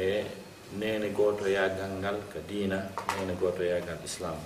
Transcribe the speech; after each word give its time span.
e 0.00 0.24
nene 0.80 1.08
goto 1.12 1.44
yagal 1.56 1.92
ngal 2.00 2.18
ka 2.32 2.40
diina 2.48 2.78
nene 3.16 3.34
goto 3.40 3.62
yagal 3.72 3.98
islam 4.08 4.38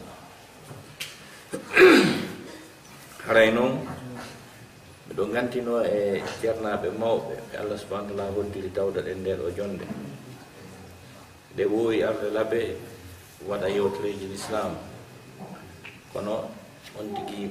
haray 3.26 3.48
noon 3.54 3.72
miɗo 5.06 5.24
gantino 5.32 5.74
e 5.84 6.22
ceernaɓe 6.40 6.88
mawɓe 7.00 7.34
ɓe 7.48 7.54
allah 7.60 7.78
subahana 7.78 8.08
taala 8.08 8.34
hoddiri 8.34 8.68
dawda 8.76 9.00
ɗen 9.06 9.18
nden 9.20 9.40
o 9.46 9.50
jonde. 9.56 9.86
Nde 11.52 11.62
ɓooyi 11.70 12.02
arde 12.08 12.28
labe 12.36 12.60
waɗa 13.48 13.68
yewtereji 13.76 14.26
l'islam 14.32 14.72
kono 16.12 16.50
on 16.98 17.06
tigi 17.14 17.50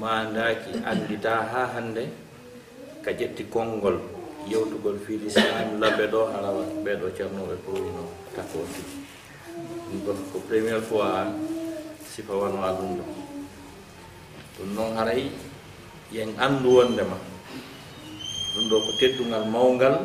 mandaki 0.00 0.72
andita 0.90 1.32
ha 1.50 1.62
hande 1.74 2.02
ka 3.04 3.10
ƴetti 3.12 3.44
konngol. 3.52 4.11
yewtugol 4.50 4.98
fiili 5.04 5.30
samla 5.30 5.88
ɗo 6.12 6.20
harawat 6.32 6.70
ɓeɗo 6.84 7.06
ceernoɓe 7.16 7.54
powino 7.64 8.04
takoji 8.34 8.82
ɗum 9.88 9.98
ɗon 10.06 10.18
ko 10.32 10.36
premiére 10.48 10.80
fois 10.80 11.28
sifa 12.12 12.32
wanwa 12.34 12.68
ɗum 12.78 12.90
ɗo. 12.98 13.04
Ɗum 14.58 14.68
noon 14.74 14.96
haray 14.96 15.30
yen 16.12 16.30
anndu 16.38 16.68
wondema 16.76 17.16
ɗum 18.54 18.64
ɗo 18.70 18.76
ko 18.84 18.90
teddungal 19.00 19.44
mawngal 19.54 19.96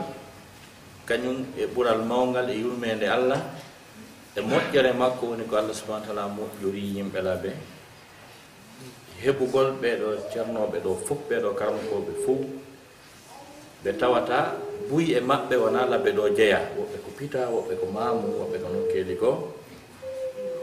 kañum 1.08 1.38
e 1.58 1.66
ɓural 1.74 2.02
mawngal 2.06 2.50
e 2.50 2.56
yurmede 2.62 3.08
allah. 3.08 3.42
E 4.38 4.42
moƴƴere 4.42 4.94
makko 4.94 5.34
woni 5.34 5.44
ko 5.50 5.56
allah 5.58 5.74
subahana 5.74 6.06
taala 6.06 6.28
moƴƴori 6.30 6.82
yimɓe 6.96 7.20
laɓe 7.26 7.52
heɓugol 9.24 9.70
ɓeɗo 9.82 10.08
ceernoɓe 10.32 10.78
ɗo 10.86 10.92
fof 11.06 11.20
ɓeɗo 11.30 11.50
karmakoɓe 11.60 12.12
fof 12.26 12.42
ɓe 13.84 13.92
tawata 14.00 14.38
buyi 14.90 15.14
e 15.14 15.20
maɓɓe 15.30 15.56
wona 15.64 15.86
laɓe 15.92 16.10
ɗo 16.18 16.24
jeeya 16.38 16.60
woɓɓe 16.78 16.98
ko 17.04 17.10
pita 17.18 17.42
woɓɓe 17.54 17.74
ko 17.80 17.86
mamu 17.96 18.28
woɓɓe 18.40 18.58
ko 18.64 18.68
nokkeeli 18.74 19.16
ko. 19.22 19.30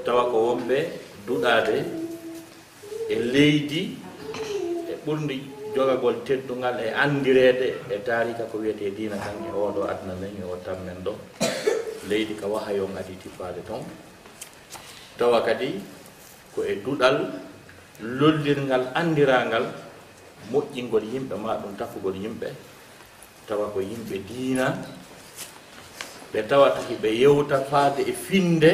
Tawa 0.05 0.23
ko 0.31 0.37
wonɓe 0.49 0.79
duɗade 1.27 1.77
e 3.09 3.17
leydi 3.33 3.83
e 4.91 4.95
ɓurdi 5.05 5.37
jogagol 5.75 6.17
teddungal 6.27 6.77
e 6.81 6.89
andirede 7.05 7.69
e 7.95 7.97
tarika 8.07 8.45
ko 8.51 8.59
wiyete 8.59 8.91
dina 8.97 9.17
tan 9.17 9.37
e 9.47 9.51
oɗo 9.51 9.81
aduna 9.91 10.15
men 10.21 10.35
e 10.41 10.45
o 10.45 10.57
tan 10.65 10.79
men 10.87 10.99
ɗo. 11.05 11.13
Leydi 12.09 12.35
ka 12.35 12.47
wahayon 12.47 12.97
adi 12.99 13.15
tippade 13.23 13.61
toon 13.69 13.85
tawa 15.19 15.41
kadi 15.47 15.81
ko 16.55 16.63
e 16.65 16.75
duɗal 16.85 17.17
lollirngal 18.19 18.91
andirangal 18.95 19.67
moƴƴingol 20.51 21.05
yimɓe 21.13 21.35
ma 21.39 21.57
ɗum 21.63 21.77
tafugol 21.79 22.17
yimɓe. 22.17 22.74
tawa 23.49 23.69
ko 23.73 23.81
yimɓe 23.81 24.17
diina 24.29 24.67
ɓe 26.33 26.41
tawata 26.49 26.81
hiɓe 26.89 27.09
yewta 27.21 27.61
faade 27.71 28.03
e 28.03 28.13
finde 28.13 28.71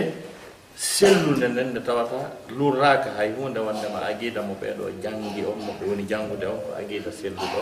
sellude 0.76 1.44
nden 1.48 1.68
nde 1.70 1.80
tawata 1.84 2.18
lurraka 2.56 3.10
hay 3.18 3.30
hunde 3.36 3.60
wondema 3.60 4.00
aqida 4.10 4.40
mo 4.42 4.54
ɓeeɗo 4.60 4.84
jangi 5.02 5.42
on 5.44 5.58
mo 5.66 5.72
ɓe 5.78 5.84
woni 5.90 6.04
jangude 6.10 6.46
on 6.46 6.60
ko 6.64 6.70
aqida 6.80 7.10
selluɗo 7.12 7.60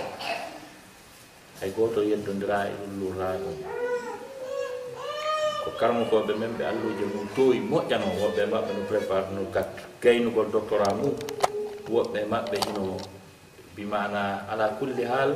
hay 1.61 1.71
goto 1.77 2.01
yeddodira 2.11 2.59
e 2.71 2.73
ɗum 2.79 2.93
lurraka 3.01 3.51
ko 5.65 5.69
karmukoɓe 5.81 6.33
men 6.41 6.53
ɓe 6.59 6.65
alluje 6.71 7.05
mum 7.13 7.27
towi 7.35 7.59
moƴƴano 7.71 8.07
woɓɓe 8.23 8.43
maɓɓe 8.53 8.71
no 8.77 8.83
prépare 8.89 9.27
no 9.35 9.43
gat 9.55 9.69
gaynugol 10.03 10.47
doctorat 10.53 10.95
mum 11.01 11.15
woɓɓe 11.91 12.21
maɓɓe 12.33 12.57
hino 12.67 12.97
bimana 13.75 14.47
ala 14.51 14.67
kulli 14.79 15.05
haal 15.05 15.35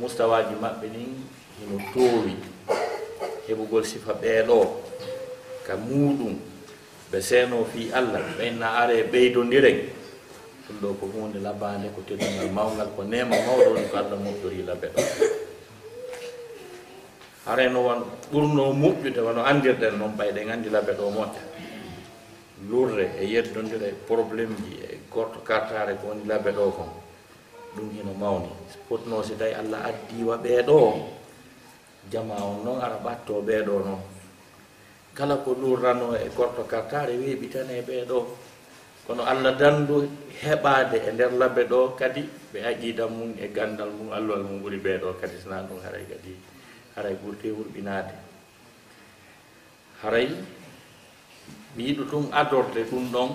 mustawaji 0.00 0.54
maɓɓe 0.62 0.86
nin 0.94 1.10
hino 1.58 1.76
towi 1.92 2.32
heɓugol 3.46 3.84
sifa 3.84 4.12
ɓeeɗo 4.22 4.58
ka 5.66 5.74
muɗum 5.76 6.34
ɓe 7.10 7.18
seeno 7.20 7.64
fi 7.72 7.90
allah. 7.92 8.20
Ɓenna 8.38 8.66
are 8.84 8.96
ɓeydodiren 9.12 9.78
ɗum 10.68 10.76
ɗo 10.82 10.88
ko 11.00 11.04
hunde 11.12 11.38
labade 11.40 11.88
ko 11.94 12.00
teddugal 12.06 12.50
mawgal 12.52 12.88
ko 12.96 13.02
nema 13.04 13.36
mawɗo 13.46 13.70
woni 13.72 13.88
ko 13.90 13.96
allah 13.96 14.18
moftori 14.24 14.62
labbe 14.68 14.88
ɗo. 14.94 15.00
Hareno 17.46 17.80
won 17.86 18.00
ɓurno 18.32 18.62
moƴƴude 18.76 19.20
wono 19.26 19.40
andirɗen 19.44 19.96
noon 19.98 20.12
ɓayɗen 20.18 20.50
andi 20.52 20.68
labbe 20.70 20.92
ɗo 20.98 21.04
moƴƴa. 21.16 21.42
Lurde 22.68 23.04
e 23.20 23.24
yeddodire 23.32 23.94
probléme 24.06 24.54
ji 24.64 24.72
e 24.84 24.98
gorto 25.10 25.40
kartare 25.40 25.96
ko 26.00 26.08
woni 26.08 26.24
labbe 26.28 26.50
ɗo 26.52 26.70
kon. 26.76 27.07
ɗum 27.76 27.88
hino 27.96 28.12
mawni. 28.14 28.50
Fotno 28.88 29.22
si 29.22 29.34
tawi 29.36 29.52
allah 29.54 29.80
addiwa 29.88 30.36
ɓeeɗo 30.44 30.78
jama 32.10 32.34
on 32.40 32.64
noon 32.64 32.78
ara 32.80 32.96
ɓatto 33.04 33.34
ɓeeɗo 33.46 33.74
noon 33.84 34.02
kala 35.14 35.36
ko 35.44 35.50
lurrano 35.60 36.14
e 36.14 36.28
gorto 36.36 36.62
kartare 36.64 37.14
weeɓi 37.18 37.46
tan 37.52 37.68
ɓeeɗo 37.88 38.18
kono 39.06 39.22
allah 39.24 39.52
dandu 39.58 40.06
heɓade 40.42 40.96
e 41.08 41.10
nder 41.12 41.32
labbe 41.40 41.62
ɗo 41.70 41.96
kadi 41.98 42.22
ɓe 42.52 42.58
aqiida 42.70 43.04
mum 43.08 43.34
e 43.36 43.46
gandal 43.56 43.90
mum 43.90 44.08
alluhal 44.16 44.42
mum 44.48 44.60
ɓuuri 44.62 44.78
ɓeeɗo 44.84 45.08
kadi. 45.20 45.36
Sona 45.42 45.62
ɗum 45.68 45.78
haray 45.84 46.04
kadi 46.12 46.32
haray 46.94 47.14
ɓurte 47.22 47.48
wurɓinaade 47.56 48.14
haray 50.02 50.28
mi 51.74 51.82
yiɗu 51.88 52.04
tun 52.10 52.24
adorde 52.32 52.80
ɗum 52.90 53.04
ɗon 53.12 53.30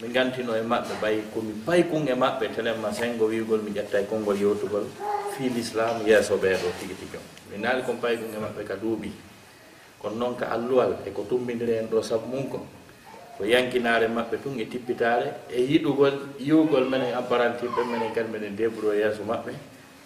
mi 0.00 0.08
gantino 0.08 0.52
e 0.54 0.62
maɓɓe 0.62 0.94
ɓay 1.00 1.16
komi 1.32 1.52
paykun 1.66 2.08
e 2.08 2.14
maɓɓe 2.14 2.54
telemma 2.54 2.92
sengo 2.92 3.26
wigol 3.26 3.60
mi 3.62 3.70
ƴetta 3.70 4.00
e 4.00 4.04
konngol 4.04 4.36
yewtugol. 4.36 4.84
Fii 5.32 5.48
l'islam 5.48 6.06
yeeso 6.06 6.36
ɓeeɗo 6.36 6.68
tigi 6.80 6.94
tigi. 6.94 7.16
On 7.16 7.24
mi 7.50 7.58
naali 7.58 7.82
kon 7.82 7.96
paykun 7.96 8.34
e 8.34 8.38
maɓɓe 8.38 8.62
ka 8.64 8.76
duuɓi. 8.76 9.10
Kono 10.02 10.16
noon 10.16 10.36
ka 10.36 10.46
alluwal 10.52 10.96
e 11.06 11.10
ko 11.10 11.22
tumbidiri 11.28 11.78
en 11.78 11.88
ɗo 11.88 12.02
sabu 12.02 12.26
mum 12.28 12.48
ko 12.48 12.66
ko 13.38 13.44
yankinaare 13.44 14.08
maɓɓe 14.08 14.36
tun 14.42 14.60
e 14.60 14.68
tippitaare 14.68 15.48
e 15.48 15.60
yiɗugol 15.60 16.36
yiwgol 16.38 16.84
menen 16.88 17.14
apparantiɓe 17.14 17.84
menen 17.84 18.12
kadi 18.12 18.28
minen 18.28 18.56
debbuɗo 18.56 18.92
e 18.92 18.98
yeeso 18.98 19.24
maɓɓe. 19.24 19.52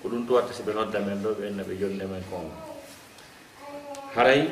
Ko 0.03 0.09
ɗum 0.09 0.27
to 0.27 0.39
si 0.53 0.62
ɓe 0.62 0.72
nodda 0.72 1.01
men 1.01 1.22
ɗo 1.22 1.34
ɓe 1.34 1.47
enna 1.49 1.62
ɓe 1.62 1.75
jonde 1.78 2.05
men 2.07 2.22
kongo 2.31 2.71
haray 4.15 4.43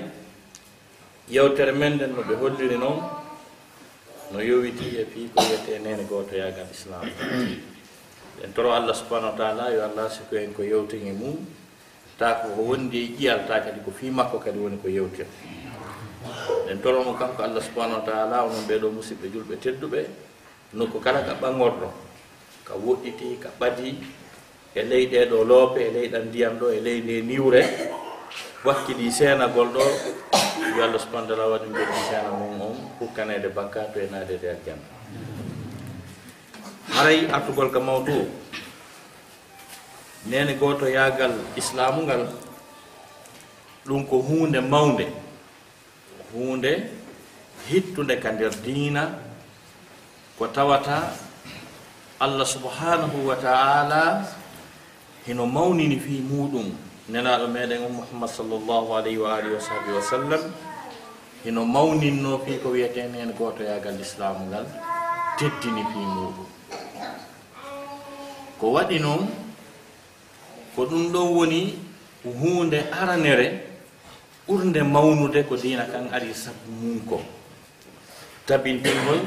yewtere 1.28 1.72
men 1.72 1.94
nden 1.94 2.14
no 2.14 2.22
ɓe 2.22 2.34
holliri 2.34 2.78
noon 2.78 2.98
no 4.32 4.38
yowiti 4.40 4.96
e 5.00 5.04
fii 5.08 5.28
ko 5.32 5.40
wiyete 5.40 5.78
nene 5.80 6.04
goto 6.04 6.36
yagal 6.36 6.68
islam 6.70 7.04
hmm. 7.08 8.44
en 8.44 8.50
toro 8.52 8.72
allah 8.76 8.92
subahanahu 8.94 9.32
wa 9.32 9.38
taala 9.40 9.64
yo 9.72 9.80
allah 9.88 10.06
siko 10.12 10.36
en 10.36 10.52
ko 10.52 10.62
yewtini 10.62 11.12
mum 11.16 11.36
ta 12.18 12.42
ko 12.44 12.48
wondi 12.60 12.98
e 12.98 13.08
ƴiyal 13.16 13.46
ta 13.48 13.64
kadi 13.64 13.80
ko 13.80 13.90
fii 13.90 14.10
makko 14.12 14.36
kadi 14.38 14.58
woni 14.60 14.76
ko 14.76 14.88
yewtir 14.88 15.26
en 16.68 16.78
toromo 16.84 17.16
kanko 17.16 17.40
allah 17.42 17.62
subahanahu 17.64 18.00
wa 18.02 18.06
taala 18.06 18.36
onon 18.44 18.64
ɓeɗo 18.68 18.86
musidɓe 18.92 19.26
julɓe 19.32 19.54
tedduɓe 19.56 20.00
nokku 20.76 21.00
kala 21.00 21.24
ka 21.24 21.34
ɓaŋorɗo 21.40 21.88
ka 22.68 22.74
woɗɗiti 22.76 23.40
ka 23.40 23.48
ɓadi 23.60 23.88
e 24.74 24.80
leyɗeɗo 24.82 25.38
loope 25.48 25.80
e 25.88 25.90
leyɗan 25.96 26.24
ndiyam 26.28 26.54
ɗo 26.60 26.66
e 26.76 26.80
ley 26.84 27.00
nde 27.00 27.16
niwre 27.24 27.62
wakkiɗi 28.64 29.06
seenagol 29.12 29.68
ɗo. 29.74 29.84
Yo 30.76 30.84
allah 30.84 31.00
subahana 31.00 31.28
taala 31.28 31.44
waɗi 31.58 31.66
mbiɗi 31.70 31.96
seena 32.08 32.30
mum 32.38 32.60
on 32.62 32.76
hukkanede 33.00 33.48
bakka 33.56 33.80
to 33.92 33.98
e 33.98 34.06
naadede 34.12 34.46
aljanna 34.54 34.86
haray 36.94 37.18
artugol 37.36 37.70
ka 37.74 37.80
mawdu 37.80 38.16
nene 40.30 40.54
goto 40.60 40.86
yaagal 40.86 41.34
islamu 41.60 42.02
ngal 42.06 42.22
ɗum 43.86 44.02
ko 44.10 44.16
hunde 44.28 44.60
mawde 44.60 45.06
hunde 46.34 46.72
hittude 47.68 48.14
ka 48.22 48.30
nder 48.34 48.52
diina 48.64 49.02
ko 50.38 50.46
tawata 50.46 51.10
allah 52.20 52.46
subhanahu 52.46 53.18
wa 53.28 53.36
taala 53.38 54.02
hino 55.26 55.46
mawnini 55.46 55.98
fi 55.98 56.20
muɗum 56.22 56.70
nenaɗo 57.08 57.46
meɗen 57.48 57.84
o 57.84 57.88
mouhammad 57.88 58.30
sallllahu 58.30 58.88
alayhi 58.96 59.18
wa 59.18 59.36
alihi 59.36 59.54
wa 59.54 59.60
sahbi 59.60 59.90
wa 59.96 60.02
sallam. 60.02 60.42
Hino 61.44 61.64
mawninno 61.64 62.42
fi 62.44 62.58
ko 62.58 62.70
wiyeten 62.74 63.14
hen 63.14 63.32
gotoyagal 63.38 63.96
islamu 64.00 64.44
ngal 64.50 64.66
teddini 65.38 65.82
fi 65.92 66.00
muɗum 66.02 66.46
ko 68.58 68.74
waɗi 68.74 68.98
noon 68.98 69.22
ko 70.74 70.82
ɗum 70.84 71.12
ɗon 71.14 71.28
woni 71.36 71.78
hunde 72.26 72.78
aranere 72.90 73.46
ɓurde 74.48 74.82
mawnude 74.82 75.46
ko 75.48 75.54
dina 75.56 75.84
kan 75.86 76.10
ari 76.12 76.34
sabu 76.34 76.66
mum 76.80 77.00
ko. 77.06 77.20
Tabintingol 78.46 79.20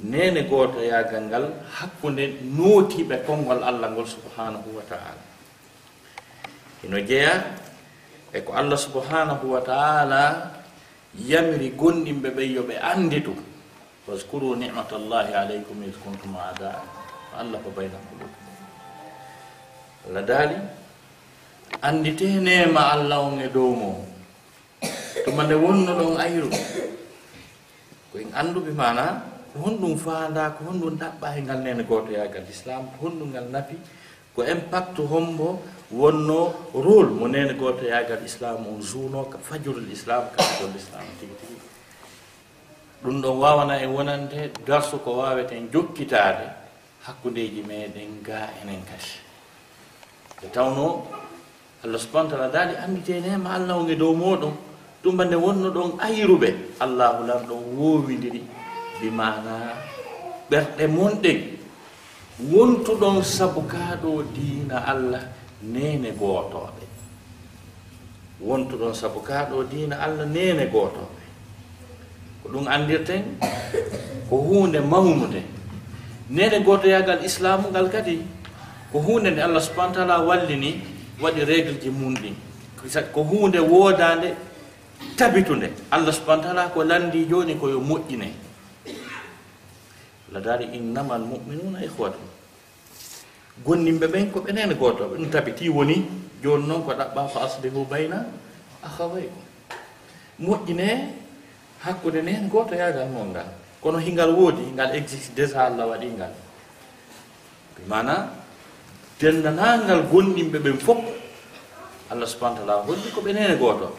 nene 0.00 0.48
gotoyagal 0.48 1.28
ngal 1.28 1.44
hakkude 1.76 2.40
nootiɓe 2.56 3.16
konngol 3.26 3.60
allah 3.62 3.90
ngol 3.92 4.06
subhanahu 4.08 4.68
wa 4.76 4.82
taala. 4.88 5.29
ino 6.84 6.96
jeeya 7.00 7.34
e 8.32 8.40
ko 8.40 8.52
allah 8.56 8.78
subhanahu 8.78 9.44
wa 9.52 9.60
taala 9.60 10.54
yamiri 11.16 11.74
gonɗinɓe 11.74 12.28
ɓe 12.36 12.42
yo 12.54 12.62
ɓe 12.68 12.74
anndi 12.78 13.20
ɗum. 13.20 13.38
Waskuru 14.08 14.56
nicmata 14.56 14.98
llahi 14.98 15.32
aleykum 15.34 15.82
id 15.86 15.94
kuntum 16.02 16.34
adaa 16.34 16.82
allah 17.36 17.58
ko 17.62 17.70
bayna 17.70 17.98
qulub. 18.10 18.32
Allah 20.08 20.22
daali 20.24 20.56
anndite 21.82 22.26
nema 22.40 22.90
allah 22.96 23.18
on 23.22 23.38
e 23.40 23.48
dow 23.52 23.70
mo. 23.74 24.06
Tuma 25.24 25.44
nde 25.44 25.54
wonno 25.54 25.92
ɗon 25.94 26.14
ayru. 26.16 26.50
Ko 28.10 28.14
en 28.18 28.30
annduɓe 28.34 28.72
mana 28.74 29.22
ko 29.52 29.56
honɗum 29.66 29.94
faanda 29.98 30.50
ko 30.56 30.64
honɗum 30.70 30.94
ɗaɓɓa 30.98 31.26
e 31.36 31.40
ngal 31.42 31.60
nene 31.62 31.82
gootoyagal 31.84 32.42
l'islam 32.46 32.86
ko 32.94 33.06
honɗum 33.06 33.30
ngal 33.34 33.46
nafi 33.50 33.76
ko 34.34 34.42
impact 34.46 34.96
hombo 35.10 35.58
wonno 35.90 36.54
rôle 36.74 37.10
mo 37.10 37.26
nene 37.26 37.54
goto 37.58 37.82
yagal 37.82 38.22
islam 38.22 38.62
on 38.66 38.78
juuno 38.78 39.26
ka 39.26 39.38
fajurul 39.42 39.90
islam 39.90 40.30
kaol 40.38 40.70
islam 40.78 41.02
tigi 41.18 41.34
tigi. 41.42 41.58
Ɗum 43.02 43.18
ɗon 43.22 43.36
wawana 43.42 43.74
en 43.82 43.90
wonande 43.90 44.52
darsu 44.66 44.98
ko 45.02 45.18
waweten 45.18 45.66
jokkitade 45.72 46.46
hakkudeji 47.02 47.62
meɗen 47.66 48.22
ga 48.22 48.54
enen 48.62 48.82
kasi 48.86 49.18
nde 50.38 50.46
tawno 50.54 51.06
allah 51.84 51.98
subahana 51.98 52.30
taala 52.30 52.48
daali 52.54 52.74
anditenema 52.78 53.50
allah 53.58 53.76
o 53.82 53.88
e 53.88 53.96
dow 53.96 54.14
moɗon 54.14 54.54
ɗum 55.02 55.16
nde 55.26 55.36
wonno 55.36 55.68
ɗon 55.74 55.98
ayruɓe 55.98 56.78
allahu 56.78 57.26
lam 57.26 57.40
ɗon 57.50 57.62
wowidiri 57.76 58.42
bimana 59.00 59.74
ɓerɗe 60.50 60.86
monɗen. 60.86 61.59
wontuɗon 62.52 63.22
sabu 63.24 63.60
kaaɗo 63.68 64.22
diina 64.34 64.76
allah 64.86 65.22
nene 65.62 66.10
gootoɓe 66.16 66.84
wontuɗon 68.40 68.94
sabu 68.94 69.20
kaaɗo 69.20 69.64
diina 69.70 69.96
allah 70.00 70.24
nene 70.26 70.66
gootoɓe 70.72 71.20
ko 72.42 72.46
ɗum 72.48 72.66
andirten 72.68 73.22
ko 74.30 74.36
hunde 74.48 74.80
mawnude. 74.80 75.42
Nene 76.30 76.62
gootoyagal 76.62 77.24
islamu 77.26 77.68
ngal 77.74 77.90
kadi 77.90 78.22
ko 78.92 78.98
hunde 79.02 79.30
nde 79.34 79.42
allah 79.42 79.58
subahana 79.62 79.94
taala 79.94 80.16
wallini 80.22 80.78
waɗi 81.20 81.42
régle 81.44 81.74
ji 81.82 81.90
mum 81.90 82.14
ɗin 82.14 82.34
ko 83.12 83.20
hunde 83.22 83.58
woodande 83.58 84.34
tabitunde 85.18 85.70
allah 85.90 86.12
subahana 86.14 86.42
taala 86.42 86.62
ko 86.70 86.84
landi 86.84 87.26
joni 87.26 87.54
koyo 87.58 87.80
moƴƴine 87.82 88.28
ladaari 90.32 90.64
innama 90.78 91.14
almuminuna 91.18 91.82
ihwatum 91.84 92.29
gonnimɓe 93.64 94.06
ɓen 94.06 94.30
ko 94.32 94.40
ɓenene 94.40 94.74
gotoɓe 94.74 95.16
ɗum 95.16 95.30
tabiti 95.30 95.68
woni 95.68 95.96
joni 96.42 96.66
noon 96.66 96.82
ko 96.84 96.92
ɗaɓɓa 96.92 97.28
fa 97.28 97.40
aslihu 97.46 97.84
bayna 97.90 98.24
ahawaykum 98.82 99.42
moƴƴine 100.40 100.86
hakkude 101.84 102.22
nen 102.22 102.48
goto 102.48 102.74
yagal 102.74 103.08
mo 103.08 103.24
ngal. 103.24 103.46
Kono 103.80 103.98
hingal 103.98 104.32
woodi 104.36 104.72
ngal 104.72 104.94
existe 104.96 105.32
déjà 105.36 105.66
allah 105.68 105.86
waɗi 105.88 106.08
ngal. 106.16 106.32
Mana 107.88 108.28
dendanangal 109.20 110.04
gonɗimɓe 110.12 110.58
ɓen 110.58 110.78
fof 110.78 110.98
allah 112.10 112.26
subahana 112.28 112.56
taala 112.60 112.82
holli 112.84 113.08
ko 113.14 113.20
ɓenene 113.20 113.56
gotoɓe 113.56 113.80
goto 113.80 113.96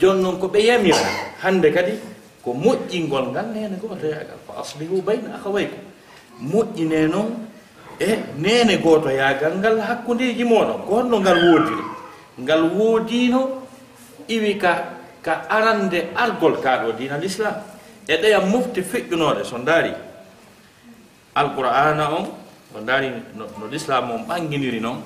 joni 0.00 0.22
noon 0.22 0.38
ko 0.38 0.46
ɓe 0.48 0.58
yamira 0.62 1.06
hande 1.42 1.70
kadi 1.72 1.92
ko 2.42 2.52
moƴƴingol 2.54 3.30
ngal 3.30 3.46
nene 3.54 3.76
goto 3.80 4.06
yagal 4.06 4.38
fa 4.46 4.60
aslihu 4.62 5.02
bayna 5.02 5.34
ahawaykum 5.38 5.78
moƴƴine 6.40 7.08
noon 7.10 7.49
e 8.00 8.18
nene 8.40 8.80
gooto 8.80 9.10
yaagal 9.12 9.60
ngal 9.60 9.76
hakkundeji 9.80 10.44
mooɗon 10.44 10.80
gonno 10.88 11.20
ngal 11.20 11.38
woodiri. 11.44 11.84
Ngal 12.40 12.62
woodino 12.72 13.40
iwi 14.28 14.56
ka 14.56 14.72
ka 15.22 15.44
arande 15.48 16.08
argol 16.16 16.56
kaaɗo 16.64 16.96
dina 16.96 17.20
l' 17.20 17.24
islam 17.28 17.54
e, 18.08 18.12
e 18.12 18.16
ɗeya 18.16 18.40
mofte 18.40 18.80
feƴƴunoɗe 18.82 19.44
so 19.44 19.58
daari 19.58 19.92
alqur'ana 21.34 22.04
on 22.16 22.24
o 22.74 22.80
daari 22.80 23.12
no 23.36 23.44
l' 23.68 23.74
islam 23.76 24.10
on 24.10 24.24
ɓanginiri 24.24 24.80
noon 24.80 25.02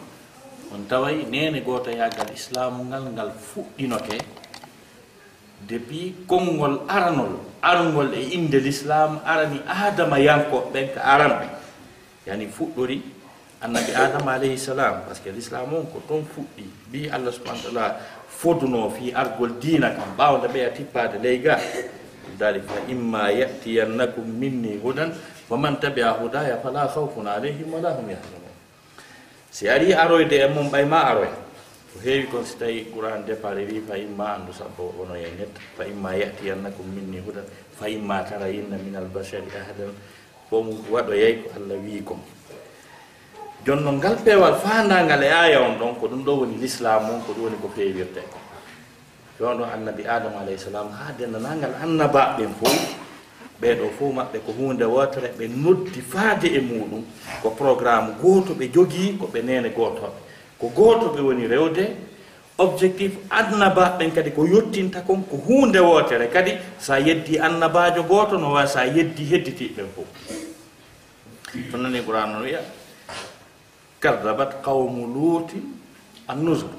on 0.73 0.87
taway 0.89 1.27
nene 1.27 1.61
gooto 1.67 1.91
yaagal 1.91 2.31
islamu 2.33 2.85
ngal 2.87 3.03
ngal 3.13 3.31
fuɗɗinoke. 3.35 4.19
Depuis 5.67 6.15
konngol 6.29 6.85
aranol 6.89 7.41
arngol 7.63 8.13
e 8.15 8.23
inde 8.37 8.61
l'islam 8.61 9.19
arani 9.25 9.59
adama 9.67 10.19
yankoɓe 10.21 10.71
ɓen 10.73 10.87
ka 10.95 11.01
aranɓe. 11.03 11.54
yani 12.27 12.49
fuɗɗori 12.49 12.99
annabi 13.61 13.93
adama 13.97 14.33
alayhi 14.37 14.59
salam 14.59 15.05
par 15.05 15.15
ce 15.17 15.21
que 15.23 15.31
l'islam 15.31 15.73
on 15.73 15.87
ko 15.89 16.03
toon 16.09 16.25
fuɗɗi. 16.25 16.65
Mbi 16.89 17.09
allah 17.09 17.33
subahana 17.33 17.61
taala 17.63 17.87
foduno 18.29 18.91
fi 18.91 19.13
argol 19.13 19.57
dina 19.61 19.91
kam 19.97 20.17
ɓawde 20.17 20.49
ɓeya 20.53 20.71
tippade 20.73 21.19
ley 21.23 21.39
ga. 21.41 21.59
Dalik 22.39 22.65
fa 22.67 22.81
imma 22.89 23.31
yatiyannakum 23.31 24.25
minni 24.27 24.81
hudan 24.83 25.13
wa 25.49 25.57
man 25.57 25.77
tabia 25.79 26.17
hudaya 26.19 26.59
fala 26.59 26.89
haufun 26.89 27.29
alayhim 27.29 27.71
wala 27.71 27.95
hum 27.95 28.09
yahzanun. 28.11 28.53
Si 29.51 29.69
ari 29.69 29.93
aroyde 29.95 30.35
e 30.35 30.49
mum 30.49 30.69
ɓay 30.71 30.85
ma 30.89 31.01
aroya 31.13 31.37
ko 31.93 32.01
heewi 32.03 32.27
kon 32.27 32.45
si 32.45 32.57
tawi 32.59 32.91
qouran 32.91 33.23
départ 33.25 33.55
wi 33.55 33.81
fa 33.87 33.95
imma 33.97 34.35
andu 34.35 34.53
sappo 34.53 34.91
e 34.91 34.99
wono 34.99 35.15
e 35.15 35.31
netta. 35.39 35.61
Fa 35.77 35.85
imma 35.85 36.17
yatiyannakum 36.17 36.85
minni 36.91 37.21
hudan 37.21 37.45
fa 37.79 37.87
imma 37.87 38.25
tara 38.25 38.49
yinna 38.49 38.77
min 38.83 38.97
albashari 38.97 39.47
ahadan 39.55 39.95
bon 40.51 40.67
waɗo 40.91 41.13
yey 41.15 41.43
ko 41.43 41.49
allah 41.57 41.77
wi 41.85 42.03
kom 42.05 42.21
jonno 43.67 43.93
ngal 43.93 44.17
peewal 44.25 44.55
faandangal 44.61 45.23
e 45.23 45.29
aya 45.31 45.61
on 45.61 45.79
ɗon 45.79 45.95
ko 46.01 46.07
ɗum 46.09 46.25
ɗo 46.25 46.33
woni 46.41 46.57
l'islam 46.61 47.11
on 47.11 47.21
ko 47.27 47.33
ɗum 47.33 47.43
woni 47.45 47.57
ko 47.63 47.69
feewirte. 47.77 48.23
Joni 49.41 49.59
ɗon 49.59 49.69
annabi 49.75 50.03
adama 50.07 50.41
alayhi 50.41 50.59
salam 50.59 50.89
ha 50.93 51.13
denndanangal 51.19 51.73
annabaɓen 51.83 52.51
fof 52.61 52.79
ɓeɗo 53.61 53.87
fof 53.99 54.15
maɓɓe 54.15 54.39
ko 54.47 54.53
hunde 54.53 54.85
wotere 54.85 55.29
ɓe 55.39 55.45
noddi 55.49 56.01
faade 56.01 56.45
e 56.47 56.61
muɗum 56.61 57.03
ko 57.43 57.51
programme 57.51 58.15
goto 58.23 58.53
ɓe 58.55 58.69
jogii 58.75 59.17
ko 59.19 59.27
ɓe 59.33 59.43
nene 59.43 59.69
gotoɓe 59.77 60.19
ko 60.61 60.67
gooto 60.77 61.07
ɓe 61.17 61.21
woni 61.21 61.47
rewde 61.49 61.85
objectif 62.59 63.13
annabaɓen 63.31 64.11
kadi 64.15 64.31
ko 64.31 64.45
yettinta 64.47 65.01
kon 65.03 65.23
ko 65.27 65.37
hunde 65.37 65.79
wotere 65.81 66.29
kadi 66.31 66.53
sa 66.79 66.99
yeddi 66.99 67.39
annabajo 67.39 68.03
goto 68.07 68.39
no 68.39 68.53
wawi 68.55 68.69
sa 68.69 68.85
yeddi 68.87 69.25
hedditiɓen 69.27 69.89
fof. 69.95 70.07
To 71.71 71.77
nani 71.79 71.99
e 71.99 72.03
qouran 72.03 72.37
o 72.37 72.43
wiya 72.43 72.61
kadabat 74.01 74.63
qawmu 74.63 75.07
luuti 75.15 75.59
annusur 76.29 76.71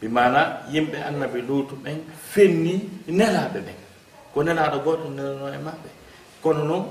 bi 0.00 0.08
mana 0.08 0.40
yimɓe 0.72 0.98
annabi 1.08 1.40
luutu 1.48 1.74
ɓen 1.84 1.98
fenni 2.32 2.74
nelaɓe 3.08 3.58
ɓen 3.66 3.78
ko 4.34 4.42
nelaɗo 4.42 4.78
goto 4.84 5.08
nelano 5.08 5.48
e 5.48 5.58
maɓɓe. 5.58 5.88
Kono 6.42 6.64
noon 6.64 6.84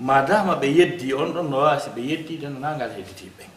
madama 0.00 0.54
ɓe 0.60 0.66
yeddi 0.78 1.12
on 1.14 1.32
ɗon 1.34 1.50
no 1.50 1.58
wasi 1.58 1.90
ɓe 1.94 2.00
yeddide 2.02 2.48
nangal 2.50 2.90
hedditiɓe 2.96 3.30
ɓen 3.38 3.50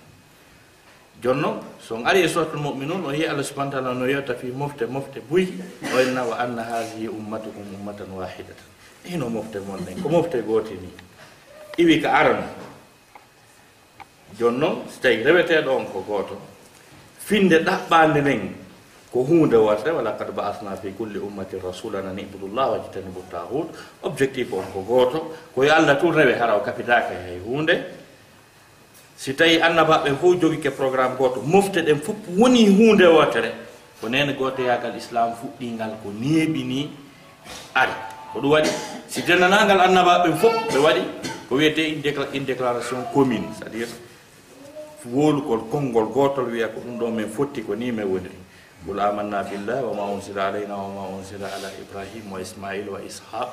jooni 1.21 1.41
noon 1.41 1.59
son 1.79 2.05
ari 2.05 2.21
e 2.23 2.27
suratul 2.27 2.59
muminun 2.59 3.05
o 3.05 3.11
yi 3.13 3.25
allah 3.27 3.43
subahana 3.43 3.71
taala 3.71 3.93
no 3.93 4.05
yewta 4.05 4.33
fi 4.35 4.47
mofte 4.51 4.85
mofte 4.89 5.21
buyi 5.29 5.53
enna 6.01 6.23
wa 6.23 6.35
anna 6.39 6.63
hadihi 6.63 7.07
ummatukum 7.07 7.63
ummatan 7.77 8.09
wahidatan 8.11 8.65
ino 9.05 9.29
mofte 9.29 9.59
mon 9.61 9.79
nen 9.85 10.01
ko 10.01 10.09
mofte 10.09 10.41
gooti 10.41 10.73
ni? 10.73 10.89
Iwi 11.77 12.01
ka 12.01 12.09
arano 12.13 12.43
jooni 14.39 14.57
noon 14.57 14.75
so 14.89 15.01
tawi 15.01 15.23
reweteɗo 15.23 15.69
on 15.77 15.85
ko 15.85 16.01
gooto 16.07 16.37
finde 17.19 17.59
ɗaɓɓande 17.63 18.21
nden 18.21 18.55
ko 19.11 19.23
hunde 19.23 19.55
warde 19.57 19.91
wala 19.91 20.11
kad 20.17 20.31
baasna 20.31 20.75
fi 20.81 20.89
kulli 20.91 21.19
ummati 21.19 21.57
rasulan 21.59 22.07
an 22.07 22.17
ibudullah 22.19 22.71
wajtanibu 22.71 23.21
tahut 23.29 23.67
objectif 24.03 24.53
on 24.53 24.65
ko 24.73 24.81
gooto 24.81 25.19
koyo 25.55 25.73
allah 25.73 25.99
tun 25.99 26.13
rewe 26.15 26.33
hara 26.33 26.55
o 26.55 26.61
kapitaka 26.63 27.13
hay 27.27 27.39
hunde 27.45 28.00
si 29.21 29.33
tawi 29.37 29.61
annabaɓe 29.61 30.17
fof 30.17 30.41
jogike 30.41 30.71
programme 30.71 31.15
goto 31.15 31.41
mofte 31.45 31.85
ɗen 31.85 32.01
fof 32.01 32.15
woni 32.39 32.65
hunde 32.73 33.05
wotere 33.05 33.51
ko 34.01 34.09
nene 34.09 34.33
gotoyagal 34.33 34.97
islam 34.97 35.37
fuɗɗingal 35.37 35.93
ko 36.01 36.09
neeɓini 36.09 36.89
ari. 37.75 37.91
Ko 38.33 38.39
ɗum 38.41 38.49
waɗi 38.51 38.69
si 39.07 39.21
dennanagal 39.21 39.79
annabaɓe 39.81 40.33
fof 40.41 40.55
ɓe 40.73 40.77
waɗi 40.81 41.01
ko 41.47 41.55
wiyete 41.55 42.01
une 42.33 42.45
déclaration 42.45 43.03
commune 43.13 43.45
c' 43.53 43.61
est 43.61 43.65
à 43.67 43.69
dire 43.69 43.87
wolugol 45.05 45.69
konngol 45.69 46.09
gotol 46.09 46.49
wiya 46.49 46.69
ko 46.69 46.81
ɗum 46.81 46.97
ɗo 46.97 47.11
min 47.13 47.29
fotti 47.29 47.61
ko 47.61 47.75
ni 47.75 47.91
min 47.91 48.05
woniri. 48.05 48.39
Qul 48.87 48.99
amanna 48.99 49.43
billah 49.43 49.83
wa 49.85 49.93
ma 49.93 50.03
unsila 50.17 50.47
alayna 50.49 50.73
wa 50.75 50.87
ma 50.97 51.01
unsila 51.21 51.45
ala 51.45 51.69
ibrahima 51.77 52.33
wa 52.33 52.41
ismail 52.41 52.89
wa 52.89 52.99
ishaq 52.99 53.49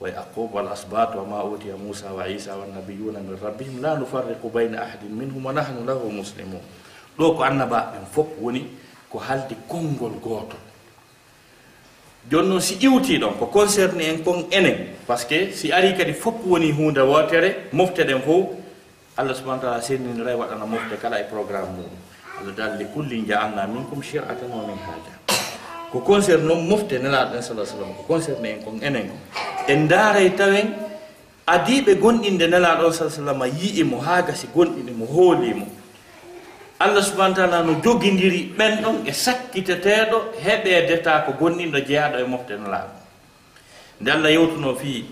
way 0.00 0.16
aqub 0.16 0.48
wal 0.48 0.68
asbat 0.72 1.12
wa 1.14 1.24
ma 1.28 1.38
utiya 1.44 1.76
musa 1.76 2.08
wa 2.12 2.24
isa 2.24 2.56
wannabiyuna 2.56 3.20
min 3.20 3.36
rabbihim. 3.36 3.84
La 3.84 3.96
nufarriqu 4.00 4.48
bayna 4.48 4.80
ahadin 4.88 5.12
minhum 5.12 5.44
wa 5.44 5.52
nahnu 5.52 5.84
lahu 5.84 6.08
muslimun 6.08 6.60
ɗo 7.20 7.36
ko 7.36 7.42
annabaɓen 7.44 8.08
fof 8.08 8.32
woni 8.40 8.64
ko 9.12 9.18
haldi 9.20 9.54
konngol 9.68 10.16
gooto. 10.24 10.56
Joni 12.30 12.48
noon 12.48 12.60
si 12.60 12.80
iwti 12.80 13.20
ɗon 13.20 13.36
ko 13.38 13.46
concerné 13.52 14.08
en 14.08 14.18
kon 14.24 14.48
enen 14.50 14.96
par 15.06 15.18
ce 15.18 15.26
que 15.26 15.52
si 15.52 15.72
ari 15.72 15.92
kadi 15.96 16.12
fof 16.12 16.34
woni 16.46 16.72
hunde 16.72 17.00
wotere 17.04 17.68
mofteɗen 17.72 18.22
fof 18.24 18.56
allah 19.16 19.34
subahana 19.36 19.60
taala 19.60 19.82
sendinira 19.82 20.32
e 20.32 20.36
waɗana 20.36 20.64
mofte 20.64 20.96
kala 21.00 21.20
e 21.20 21.24
programme 21.28 21.76
muɗum 21.76 21.96
allah 22.40 22.52
dalli 22.56 22.84
kulli 22.94 23.26
jaanna 23.28 23.66
minkum 23.66 24.00
chiratan 24.02 24.48
wa 24.48 24.64
min 24.64 24.76
haja 24.80 25.12
ko 25.92 26.00
concerne 26.00 26.44
noon 26.44 26.64
mofte 26.68 26.96
nelaɗo 26.96 27.32
ɗen 27.36 27.42
salah 27.42 27.66
sallam 27.66 27.92
ko 27.96 28.02
concerné 28.08 28.52
en 28.56 28.64
kon 28.64 28.80
enen 28.80 29.08
kon. 29.08 29.49
en 29.70 29.86
daaray 29.88 30.30
tawen 30.34 30.68
adiiɓe 31.46 31.94
gonɗinde 32.02 32.46
nelaaɗo 32.50 32.90
sa 32.92 33.10
sallam 33.10 33.42
yi'i 33.46 33.84
mo 33.84 33.98
haa 34.02 34.22
gasi 34.22 34.46
gonɗini 34.54 34.92
mo 34.92 35.06
hoolimo 35.06 35.66
allah 36.78 37.02
subahana 37.02 37.34
taala 37.34 37.62
no 37.62 37.78
jogidiri 37.84 38.54
ɓen 38.58 38.82
ɗon 38.82 38.96
e 39.06 39.12
sakkiteteeɗo 39.12 40.18
heɓeedeta 40.44 41.24
ko 41.26 41.30
gonɗinɗo 41.40 41.78
jeyaɗo 41.86 42.16
e 42.18 42.24
mofte 42.26 42.54
nelaaɗo 42.58 42.94
nde 44.00 44.08
allah 44.10 44.30
yewtuno 44.32 44.74
fii 44.74 45.04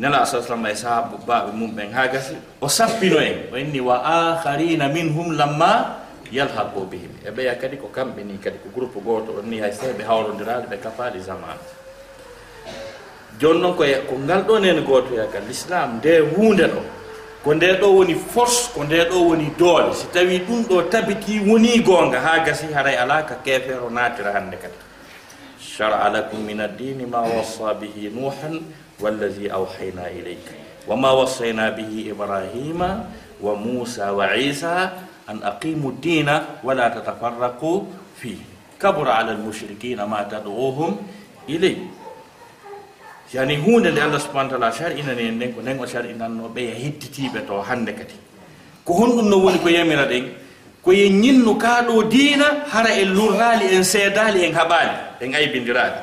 nelaaɗo 0.00 0.26
sa 0.26 0.42
sallam 0.42 0.66
e 0.66 0.74
sahaaba 0.74 1.16
baaɓe 1.26 1.50
mum 1.52 1.70
ɓen 1.76 1.92
haa 1.92 2.08
gasi 2.08 2.34
o 2.60 2.68
sappino 2.68 3.18
en 3.20 3.36
o 3.52 3.56
inni 3.56 3.80
wa 3.80 3.96
akharina 4.00 4.88
minhum 4.88 5.36
lamma 5.36 6.00
yalhaqu 6.32 6.80
bihim. 6.90 7.12
E 7.22 7.30
ɓeya 7.30 7.54
kadi 7.60 7.76
ko 7.76 7.88
kamɓe 7.94 8.24
ni 8.24 8.38
kadi 8.42 8.58
ko 8.58 8.68
groupe 8.74 8.98
gooto 9.04 9.38
on 9.38 9.46
ni 9.50 9.60
hay 9.60 9.72
so 9.72 9.86
ɓe 9.86 10.02
hawrondiraaɗe 10.04 10.66
ɓe 10.72 10.76
kafaali 10.82 11.20
zamane 11.20 11.60
joni 13.40 13.60
noon 13.60 13.74
koye 13.76 14.02
ko 14.08 14.14
ngal 14.18 14.42
ɗo 14.44 14.58
nene 14.60 14.80
gootoyagal 14.82 15.42
l'islam 15.48 15.96
nde 15.98 16.18
hunde 16.34 16.66
ɗo. 16.68 16.80
Ko 17.44 17.54
nde 17.54 17.78
ɗo 17.80 17.86
woni 17.96 18.14
force 18.14 18.70
ko 18.74 18.84
nde 18.84 19.08
ɗo 19.10 19.16
woni 19.28 19.50
doole. 19.58 19.94
Si 19.94 20.06
tawi 20.12 20.38
ɗum 20.46 20.64
ɗo 20.68 20.82
tabiti 20.90 21.40
woni 21.40 21.80
goonga 21.80 22.20
ha 22.20 22.44
gasi 22.44 22.72
haray 22.72 22.96
ala 22.96 23.22
ka 23.22 23.34
keefeero 23.44 23.90
naatira 23.90 24.32
hannde 24.32 24.56
kadi. 24.56 24.78
Shar'a 25.60 26.10
lakum 26.10 26.38
min 26.44 26.60
addini 26.60 27.06
ma 27.06 27.20
wassa 27.26 27.74
bihi 27.74 28.10
nuhan 28.14 28.62
wallahi 29.00 29.50
awhayna 29.50 30.06
ilayka 30.14 30.54
wa 30.86 30.94
ma 30.96 31.10
wassayna 31.16 31.72
bihi 31.72 32.12
ibrahima 32.12 33.08
wa 33.40 33.52
musa 33.56 34.12
wa 34.12 34.30
isa 34.36 34.92
an 35.26 35.40
aqimu 35.40 35.96
ddina 35.98 36.60
wala 36.60 36.92
tatafarraqu 36.92 37.88
fihi 38.20 38.44
kabura 38.76 39.24
ala 39.24 39.32
almushrikina 39.32 40.04
ma 40.04 40.22
tad'uhum 40.28 41.00
ilay 41.48 41.80
yani 43.32 43.56
hunde 43.56 43.90
nde 43.90 44.02
allah 44.02 44.20
subahana 44.20 44.50
taala 44.50 44.72
sar'inani 44.72 45.22
en 45.28 45.34
nden 45.36 45.52
ko 45.54 45.60
nden 45.62 45.78
o 45.80 45.86
char 45.86 46.04
inanno 46.06 46.48
ɓe 46.54 46.60
e 46.60 46.74
hettitiɓe 46.84 47.46
to 47.46 47.60
hande 47.62 47.92
kadi. 47.92 48.14
Ko 48.84 48.92
honɗum 48.94 49.28
no 49.28 49.38
woni 49.38 49.58
ko 49.58 49.68
yamira 49.68 50.04
ɗen 50.06 50.24
koye 50.84 51.08
ñinnu 51.10 51.56
kaaɗo 51.58 52.04
diina 52.10 52.44
hara 52.68 52.90
e 52.92 53.02
en 53.02 53.14
lurrali 53.14 53.74
en 53.74 53.82
seedali 53.84 54.44
en 54.44 54.52
haɓali 54.52 54.96
en 55.20 55.34
aybinndiraali 55.34 55.96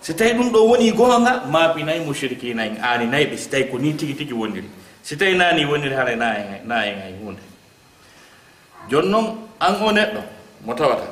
si 0.00 0.14
tawi 0.14 0.32
ɗum 0.34 0.50
ɗo 0.52 0.58
woni 0.68 0.90
gonga 0.92 1.44
mabinayi 1.46 2.00
mushrikina 2.00 2.66
en 2.66 2.76
aninayɓe 2.82 3.36
si 3.36 3.48
tawi 3.48 3.64
ko 3.70 3.78
ni 3.78 3.94
tigi 3.94 4.14
tigi 4.14 4.32
wondiri 4.34 4.68
si 5.02 5.16
tawi 5.16 5.36
nani 5.36 5.64
wondiri 5.64 5.94
hara 5.94 6.16
na 6.16 6.34
en 6.36 6.66
na 6.66 6.82
en 6.86 6.98
hay 7.00 7.14
hunde 7.22 7.42
joni 8.90 9.08
noon 9.08 9.38
an 9.60 9.74
o 9.82 9.92
neɗɗo 9.92 10.20
mo 10.66 10.74
tawata 10.74 11.06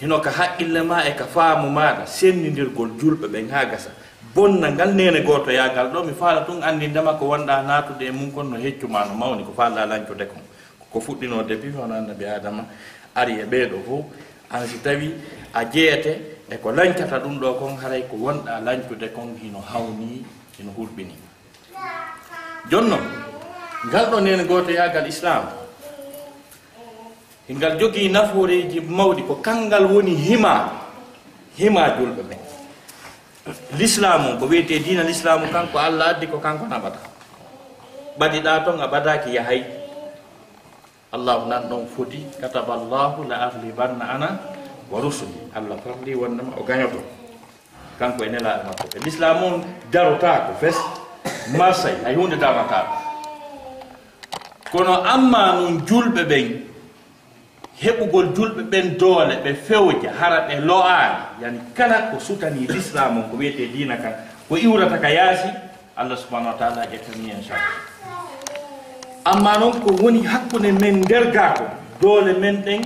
hino 0.00 0.18
ka 0.20 0.30
haqqille 0.30 0.82
ma 0.82 1.04
e 1.06 1.14
ka 1.14 1.24
faamu 1.26 1.70
maɗa 1.70 2.06
senndidirgol 2.06 2.90
julɓe 2.98 3.28
ɓen 3.28 3.50
ha 3.50 3.64
gasa. 3.66 3.90
bonna 4.34 4.70
ngal 4.70 4.94
nene 4.94 5.22
goto 5.22 5.50
yagal 5.50 5.90
ɗo 5.90 6.04
mi 6.06 6.12
faala 6.14 6.40
tun 6.46 6.62
andindema 6.62 7.14
ko 7.18 7.26
wonɗa 7.34 7.62
natude 7.66 8.02
e 8.06 8.10
mum 8.10 8.30
kon 8.30 8.44
no 8.50 8.56
heccuma 8.56 9.04
no 9.04 9.14
mawni 9.14 9.42
ko 9.44 9.52
faalla 9.56 9.86
lancude 9.86 10.26
kon 10.26 10.42
ko 10.90 11.00
fuɗɗino 11.00 11.42
depuis 11.46 11.74
hono 11.74 11.94
annabi 11.94 12.24
adama 12.24 12.64
ari 13.14 13.40
e 13.42 13.44
ɓeeɗo 13.44 13.76
fof 13.86 14.04
an 14.50 14.66
si 14.66 14.78
tawi 14.78 15.14
a 15.52 15.64
jeeyete 15.64 16.38
e 16.48 16.56
ko 16.62 16.70
lancata 16.70 17.18
ɗum 17.18 17.40
ɗo 17.40 17.54
kon 17.58 17.74
haray 17.82 18.02
ko 18.06 18.16
wonɗa 18.16 18.60
lancude 18.62 19.08
kon 19.12 19.34
hino 19.42 19.58
hawni 19.60 20.22
hino 20.58 20.70
hurɓini 20.78 21.14
jonno 22.70 22.98
ngal 23.86 24.06
ɗo 24.10 24.20
nene 24.20 24.44
goto 24.46 24.70
yagal 24.70 25.06
islam 25.08 25.42
e 27.48 27.54
ngal 27.54 27.78
jogii 27.80 28.08
naforeji 28.08 28.78
mawɗi 28.80 29.22
ko 29.26 29.34
kangal 29.42 29.86
woni 29.90 30.14
hima 30.14 30.70
hima 31.58 31.98
julɓe 31.98 32.22
ɓen 32.30 32.49
l'islamu 33.78 34.38
ko 34.38 34.46
wiyete 34.46 34.78
dina 34.82 35.02
l'islamu 35.02 35.46
kanko 35.52 35.78
allah 35.78 36.14
addi 36.16 36.26
ko 36.26 36.38
kanko 36.38 36.66
naɓata 36.66 37.10
ɓaɗiɗa 38.20 38.64
toon 38.64 38.80
a 38.80 38.86
ɓadaki 38.86 39.32
yahay. 39.34 39.64
Allahu 41.12 41.48
nan 41.48 41.62
ɗon 41.70 41.86
foti 41.96 42.20
kataba 42.40 42.76
llahu 42.76 43.24
la 43.28 43.36
arlibanna 43.48 44.04
ana 44.14 44.28
wa 44.90 45.00
rusuli. 45.00 45.34
Allah 45.56 45.76
farli 45.82 46.14
wondema 46.14 46.52
o 46.58 46.62
gañoto. 46.62 47.00
Kanko 47.98 48.24
e 48.24 48.28
nelaɗo 48.28 48.62
makko. 48.68 48.86
E 48.96 48.98
l'islamu 49.00 49.46
on 49.46 49.56
darotako 49.90 50.52
fes 50.60 50.76
marsay 51.56 51.96
hay 52.04 52.14
hunde 52.14 52.36
darata 52.36 52.86
kono 54.70 55.02
amma 55.02 55.52
nun 55.58 55.82
julɓe 55.86 56.22
ɓen 56.30 56.46
heɓugol 57.82 58.26
julɓe 58.36 58.62
ɓen 58.70 58.98
doole 58.98 59.34
ɓe 59.44 59.54
fewja 59.54 60.10
hara 60.20 60.46
ɓe 60.48 60.60
lo'aani 60.60 61.42
yani 61.42 61.58
kala 61.74 62.10
ko 62.10 62.20
sutani 62.20 62.66
l'islam 62.68 63.18
on 63.18 63.22
ko 63.30 63.36
wiyete 63.36 63.66
diina 63.72 63.96
kan 63.96 64.12
ko 64.48 64.56
iwrata 64.56 64.98
ka 64.98 65.08
yaasi 65.08 65.48
allah 65.96 66.16
subahanahu 66.18 66.52
wa 66.52 66.58
taala 66.58 66.84
ƴettani 66.86 67.30
en 67.32 67.42
sar 67.42 67.58
amma 69.24 69.58
noon 69.58 69.80
ko 69.80 69.96
woni 70.02 70.22
hakkunde 70.26 70.72
men 70.80 71.00
ndergaako 71.00 71.64
doole 72.00 72.32
men 72.38 72.62
ɗen 72.64 72.82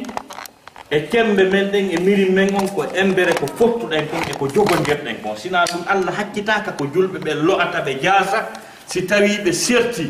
e 0.90 1.00
kembe 1.10 1.42
men 1.50 1.70
ɗen 1.72 1.90
e 1.90 1.98
miri 2.00 2.30
men 2.30 2.54
on 2.54 2.68
ko 2.68 2.84
embere 2.94 3.34
ko 3.34 3.46
fottuɗen 3.46 4.06
kon 4.10 4.22
e 4.30 4.32
ko 4.38 4.46
jogondirɗen 4.48 5.22
kon. 5.22 5.36
Sina 5.36 5.64
ɗum 5.64 5.82
allah 5.88 6.14
hakkitaka 6.18 6.72
ko 6.78 6.84
julɓe 6.86 7.18
ɓe 7.18 7.34
lo'ata 7.42 7.80
ɓe 7.82 7.98
jaasa 8.02 8.48
si 8.86 9.02
tawi 9.06 9.38
ɓe 9.44 9.52
serti 9.52 10.06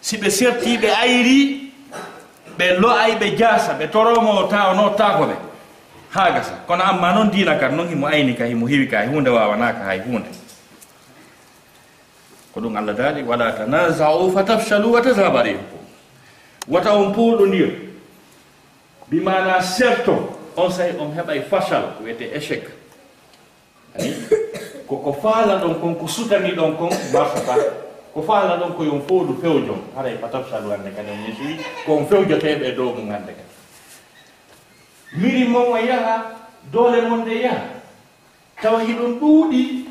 si 0.00 0.16
ɓe 0.16 0.30
serti 0.30 0.78
ɓe 0.78 0.88
ayri 1.02 1.67
ɓe 2.58 2.78
lo'ay 2.80 3.14
ɓe 3.20 3.36
jaasa 3.36 3.72
ɓe 3.78 3.86
toromo 3.90 4.48
ta 4.48 4.70
ono 4.70 4.90
ɓe. 4.96 5.36
Ha 6.10 6.30
gasa. 6.32 6.54
Kono 6.66 6.82
amma 6.84 7.12
noon 7.12 7.30
dina 7.30 7.56
kan 7.58 7.76
noon 7.76 7.88
himo 7.88 8.06
ayni 8.06 8.34
ka 8.34 8.44
himo 8.44 8.66
heewi 8.66 8.88
ka 8.88 8.98
hay 8.98 9.06
hunde 9.08 9.28
wawanaka 9.30 9.84
hay 9.84 10.00
hunde 10.00 10.28
ko 12.54 12.60
ɗum 12.60 12.76
allah 12.76 12.94
daali 12.94 13.22
wala 13.22 13.52
tanazau 13.52 14.32
fa 14.32 14.42
tafchalu 14.42 14.92
wa 14.92 15.00
tadhaba 15.00 15.42
rihukum 15.42 15.78
wata 16.68 16.94
on 16.96 17.12
puuɗodir 17.14 17.70
bimana 19.10 19.60
serto 19.62 20.32
on 20.56 20.70
sahi 20.72 20.96
on 20.98 21.12
heɓay 21.14 21.42
fachal 21.44 21.84
wiyete 22.02 22.24
échec. 22.34 22.64
Koko 24.88 25.12
faala 25.12 25.60
ɗon 25.60 25.74
kon 25.80 25.94
ko 25.94 26.06
sutani 26.08 26.52
ɗon 26.56 26.76
kon 26.76 26.90
marsata 27.12 27.54
ko 28.18 28.22
faala 28.26 28.58
ɗon 28.58 28.74
ko 28.74 28.82
yon 28.82 29.00
fof 29.06 29.22
ndu 29.22 29.74
haray 29.94 30.18
patafsalu 30.18 30.70
hannde 30.74 30.90
kadi 30.90 31.10
on 31.14 31.22
ko 31.86 31.92
on 31.96 32.06
fewjoteɓe 32.06 32.66
e 32.66 32.72
dow 32.74 32.90
mum 32.90 33.10
hannde 33.14 33.30
kadi 33.38 33.54
miri 35.22 35.46
mon 35.46 35.70
o 35.72 35.76
yaha 35.78 36.16
doole 36.72 37.00
mon 37.08 37.22
nde 37.22 37.42
yaha. 37.42 37.78
Tawa 38.62 38.82
hiɗon 38.82 39.20
ɗuuɗi 39.20 39.84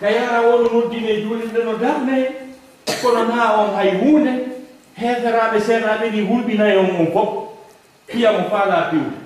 ka 0.00 0.10
yara 0.10 0.40
wono 0.42 0.68
noddine 0.72 1.22
juulirde 1.22 1.64
no 1.64 1.76
darne. 1.78 2.16
Kono 3.02 3.24
na 3.24 3.62
on 3.62 3.74
hay 3.76 3.94
huunde 3.94 4.32
heeferaɓe 4.98 5.60
seeraaɓe 5.60 6.10
ɗi 6.10 6.20
hulɓinayi 6.26 6.76
on 6.78 6.92
mum 6.98 7.12
fof. 7.12 7.28
Piya 8.06 8.32
mo 8.32 8.50
faalaa 8.50 8.90
piwde 8.90 9.16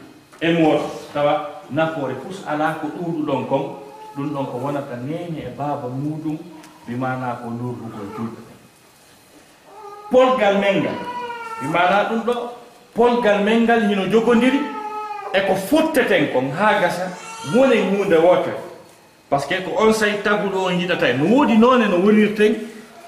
e 0.41 0.53
mooto 0.53 0.85
tawa 1.15 1.65
nafoore 1.71 2.15
fus 2.23 2.45
ala 2.47 2.77
ko 2.81 2.87
ɗuuɗuɗon 2.87 3.47
kon. 3.49 3.65
Ɗum 4.17 4.29
ɗon 4.35 4.47
ko 4.47 4.57
wonata 4.63 4.97
neeñe 4.97 5.41
e 5.49 5.53
baaba 5.57 5.89
muɗum 5.89 6.37
mi 6.91 6.97
mana 6.99 7.39
ko 7.43 7.49
lurdugol 7.55 8.09
julɓe 8.19 8.43
polgal 10.11 10.59
men 10.59 10.83
ngal 10.83 10.99
mi 11.63 11.69
mana 11.69 12.05
ɗum 12.11 12.21
ɗo. 12.27 12.35
Polgal 12.95 13.45
men 13.45 13.63
ngal 13.63 13.81
hino 13.89 14.07
jogodiri 14.11 14.59
e 15.33 15.41
ko 15.47 15.55
fotteten 15.55 16.33
kon 16.33 16.51
haa 16.51 16.81
gasa 16.81 17.07
woni 17.55 17.79
hunde 17.81 18.19
wotere. 18.19 18.59
Par 19.31 19.41
ce 19.41 19.47
que 19.47 19.63
ko 19.63 19.71
on 19.79 19.93
sayi 19.93 20.19
taguɗo 20.25 20.67
on 20.67 20.79
yiɗata 20.81 21.07
en 21.11 21.19
no 21.19 21.37
woodi 21.37 21.57
noon 21.57 21.87
no 21.89 21.97
wonirten 21.99 22.55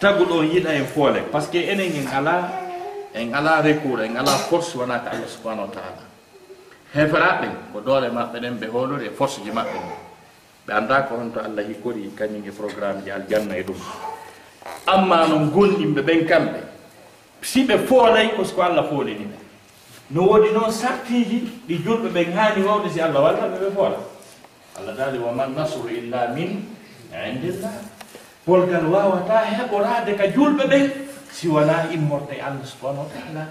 taguɗo 0.01 0.39
on 0.39 0.47
yiɗa 0.47 0.71
en 0.79 0.85
foole. 0.87 1.21
Par 1.33 1.43
ce 1.43 1.49
que 1.51 1.59
enen 1.59 1.91
en 1.91 2.07
ala 2.17 2.49
en 3.15 3.33
ala 3.35 3.61
recours 3.63 4.01
en 4.05 4.17
ala 4.17 4.31
force 4.49 4.77
wona 4.77 4.99
ko 5.01 5.09
allah 5.11 5.27
subahanahu 5.29 5.67
wa 5.67 5.75
taala. 5.75 6.03
Heferaɓe 6.95 7.49
ko 7.73 7.81
doole 7.81 8.09
maɓɓe 8.15 8.39
ɗen 8.41 8.55
ɓe 8.61 8.67
holori 8.73 9.07
e 9.07 9.11
force 9.11 9.41
ji 9.45 9.51
maɓɓe. 9.51 9.75
ɗen 9.75 10.12
ɓe 10.67 10.73
annda 10.73 11.03
ko 11.03 11.17
honto 11.17 11.41
allah 11.41 11.65
hikkori 11.67 12.11
kañum 12.17 12.47
e 12.47 12.51
programme 12.51 13.03
ji 13.05 13.11
aljanna 13.11 13.57
e 13.59 13.63
ɗum. 13.63 13.77
Amma 14.87 15.27
no 15.27 15.51
gonɗimɓe 15.51 16.03
ɓen 16.03 16.27
kamɓe 16.27 16.61
si 17.43 17.65
ɓe 17.65 17.79
foolay 17.87 18.29
ko 18.37 18.45
siko 18.45 18.63
allah 18.63 18.85
foolini 18.89 19.25
ɓe. 19.27 19.37
No 20.11 20.23
woodi 20.29 20.53
noon 20.53 20.71
sartiji 20.71 21.49
ɗi 21.69 21.75
julɓe 21.85 22.09
ɓen 22.15 22.33
haani 22.33 22.63
wawde 22.65 22.89
si 22.93 23.01
allah 23.01 23.23
walla 23.23 23.49
ɓe 23.49 23.59
ɓe 23.59 23.71
foola 23.75 23.97
allah 24.79 24.95
daali 24.97 25.19
wa 25.19 25.33
man 25.33 25.55
nasru 25.55 25.89
illa 25.91 26.29
min 26.35 26.65
indillah. 27.13 27.73
Polgal 28.47 28.87
wawata 28.87 29.43
heɓorade 29.45 30.17
ka 30.17 30.27
julɓe 30.31 30.65
ɓen 30.69 30.91
si 31.33 31.49
wona 31.49 31.91
immorde 31.93 32.33
e 32.39 32.41
allah 32.41 32.63
subahanahu 32.65 33.07
wa 33.07 33.11
taala. 33.11 33.47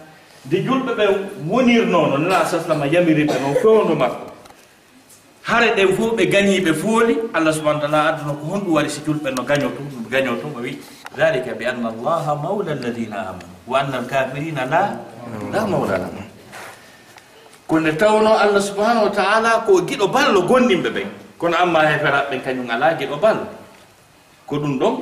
Nde 0.45 0.57
julɓe 0.63 0.91
ɓe 0.95 1.05
wonirnoo 1.49 2.07
no 2.07 2.17
nala 2.17 2.45
sa 2.45 2.59
sallama 2.59 2.87
yamiri 2.87 3.25
noon 3.25 3.55
fewndo 3.61 3.95
makko. 3.95 4.30
hare 5.43 5.73
ɗen 5.75 5.89
fof 5.97 6.11
ɓe 6.17 6.23
gañiɓe 6.33 6.71
fooli 6.73 7.15
allah 7.33 7.53
subahana 7.53 7.81
taala 7.81 7.99
adduno 8.13 8.33
ko 8.39 8.43
honɗum 8.51 8.73
wari 8.73 8.89
si 8.89 9.01
julɓe 9.05 9.29
no 9.35 9.41
gaño 9.43 9.69
tum 9.75 9.85
ɗum 9.89 10.03
gaño 10.11 10.35
tum 10.41 10.53
o 10.55 10.61
wi 10.61 10.77
dalika 11.17 11.53
bi 11.57 11.65
anna 11.65 11.89
allaha 11.89 12.35
mawla 12.35 12.71
alladina 12.77 13.17
amanu 13.33 13.53
wa 13.67 13.79
anna 13.81 13.97
alkafirina 13.99 14.63
la 14.69 14.83
la 15.53 15.61
mawla 15.65 15.97
lahum. 15.97 16.23
Ko 17.67 17.79
nde 17.79 17.91
tawno 17.97 18.35
allah 18.35 18.59
subahanahu 18.61 19.07
wa 19.09 19.13
taala 19.15 19.51
ko 19.65 19.81
giɗo 19.87 20.07
ballo 20.11 20.43
gonɗinɓe 20.47 20.89
ɓen. 20.91 21.07
Kono 21.39 21.55
amma 21.57 21.87
heferaɓe 21.89 22.29
ɓen 22.31 22.41
kañum 22.45 22.67
ala 22.69 22.93
giɗo 22.99 23.17
ballo. 23.19 23.45
Ko 24.47 24.55
ɗum 24.59 24.73
ɗon 24.79 24.93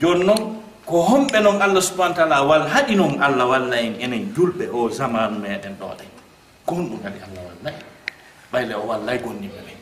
joni 0.00 0.24
noon 0.26 0.42
ko 0.86 0.96
homɓe 1.08 1.38
noon 1.42 1.56
allah 1.62 1.82
subahana 1.82 2.14
taala 2.14 2.42
wal 2.44 2.66
haɗi 2.68 2.94
noon 2.96 3.16
allah 3.22 3.46
walla 3.48 3.76
en 3.78 3.94
enen 4.00 4.34
julɓe 4.36 4.68
o 4.74 4.90
zamanu 4.90 5.38
meɗen 5.40 5.74
ɗo 5.80 5.86
ɗen. 5.98 6.10
Ko 6.66 6.74
honɗum 6.78 6.98
kadi 7.02 7.18
allah 7.26 7.42
walla 7.48 7.70
en. 7.70 7.89
ɓayle 8.52 8.74
o 8.74 8.82
wallay 8.90 9.18
gonɗi 9.18 9.48
mumen 9.54 9.78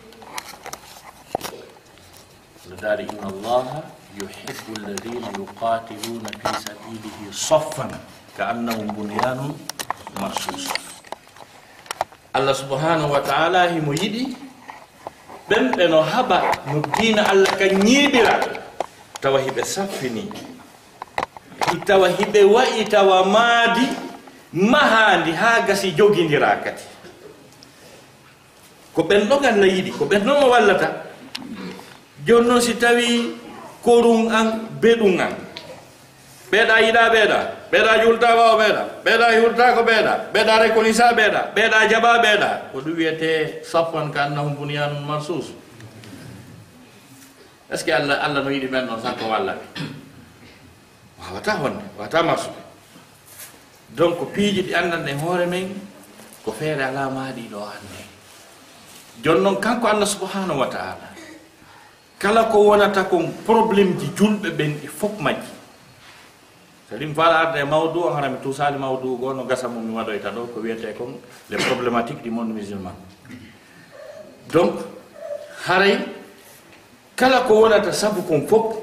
no 2.69 2.77
daari 2.77 3.05
inna 3.09 3.27
allaha 3.33 3.81
yuhibbu 4.21 4.71
alladina 4.77 5.29
yuqatiluna 5.39 6.29
fi 6.41 6.49
sabilihi 6.69 7.27
soffan 7.33 7.91
ka 8.37 8.49
annahum 8.53 8.87
bunyanum 8.93 9.57
marsus. 10.21 10.69
Allah 12.37 12.53
subhanahu 12.55 13.09
wa 13.13 13.21
taala 13.25 13.73
himo 13.73 13.93
yiɗi 13.97 14.37
ɓen 15.49 15.73
ɓe 15.77 15.85
no 15.89 16.03
haɓa 16.05 16.39
no 16.69 16.83
diina 17.01 17.23
allah 17.25 17.49
ka 17.59 17.65
ñiiɓira 17.73 18.35
tawa 19.21 19.41
hiɓe 19.41 19.65
saffini 19.65 20.29
tawa 21.89 22.09
hiɓe 22.09 22.45
wayi 22.45 22.85
tawa 22.85 23.25
maadi 23.25 23.87
mahandi 24.53 25.33
haa 25.33 25.61
gasi 25.67 25.93
jogindira 25.97 26.57
kadi 26.65 26.98
ko 28.99 29.07
ɓen 29.07 29.29
ɗo 29.31 29.37
ganna 29.39 29.67
yiɗi 29.67 29.91
ko 29.95 30.05
ɓen 30.11 30.27
ɗon 30.27 30.43
o 30.43 30.51
wallata. 30.51 30.89
Joni 32.27 32.49
noon 32.51 32.61
si 32.61 32.75
tawi 32.75 33.31
korum 33.85 34.27
an 34.27 34.67
beɗum 34.83 35.15
an. 35.23 35.33
Ɓeeɗa 36.51 36.75
yiɗa 36.83 37.03
ɓeeɗa 37.15 37.39
ɓeeɗa 37.71 37.93
jultama 38.03 38.43
o 38.53 38.59
ɓeeɗa 38.59 38.83
ɓeeɗa 39.07 39.27
yurta 39.39 39.65
ko 39.79 39.83
ɓeeɗa 39.87 40.13
ɓeeɗa 40.35 40.55
reconisa 40.63 41.15
ɓeeɗa 41.15 41.41
ɓeeɗa 41.55 41.79
jaɓa 41.91 42.11
ɓeeɗa. 42.25 42.51
Ko 42.75 42.77
ɗum 42.83 42.95
wiyete 42.99 43.63
saffan 43.63 44.11
ka 44.11 44.21
annahum 44.27 44.57
buniyanum 44.59 45.07
marsus. 45.07 45.47
Est 47.71 47.77
ce 47.79 47.85
que 47.85 47.93
allah 47.95 48.19
allah 48.19 48.43
no 48.43 48.51
yiɗi 48.51 48.67
ɓen 48.67 48.83
noon 48.87 48.99
tan 49.01 49.15
ko 49.15 49.31
walla 49.31 49.55
wawata 51.23 51.53
honde 51.63 51.83
wawata 51.97 52.23
marsude 52.27 52.59
donc 53.95 54.19
piiji 54.35 54.63
ɗi 54.67 54.75
andanɗe 54.75 55.13
hoore 55.23 55.47
men 55.47 55.71
ko 56.45 56.51
feere 56.51 56.83
ala 56.83 57.07
ɗiɗo 57.37 57.63
hannde. 57.63 58.08
jooni 59.23 59.41
noon 59.43 59.57
kanko 59.61 59.87
allah 59.89 60.07
subahanahu 60.07 60.61
wa 60.61 60.67
taala 60.71 61.09
kala 62.19 62.51
ko 62.51 62.59
wonata 62.75 63.05
kon 63.07 63.31
probléme 63.47 63.95
ji 63.99 64.11
julɓe 64.17 64.51
ɓen 64.51 64.73
e 64.85 64.89
fof 64.89 65.19
majji. 65.21 65.53
Sadi 66.91 67.07
mi 67.07 67.15
faala 67.15 67.39
arde 67.49 67.61
e 67.61 67.65
mawdou 67.65 68.09
o 68.09 68.11
harami 68.15 68.39
tusali 68.43 68.79
mawdou 68.79 69.15
mawdu 69.15 69.21
goo 69.21 69.33
no 69.35 69.45
gasa 69.45 69.69
mum 69.69 69.85
mi 69.87 69.95
waɗoyta 69.95 70.31
ɗo 70.35 70.47
ko 70.55 70.61
wiyete 70.61 70.95
kon 70.99 71.15
les 71.51 71.59
problématique 71.59 72.23
du 72.23 72.31
monde 72.31 72.53
musulman. 72.53 72.95
Donc 74.53 74.75
haray 75.67 75.99
kala 77.15 77.41
ko 77.47 77.61
wonata 77.63 77.93
sabu 77.93 78.23
kon 78.23 78.47
fof 78.49 78.77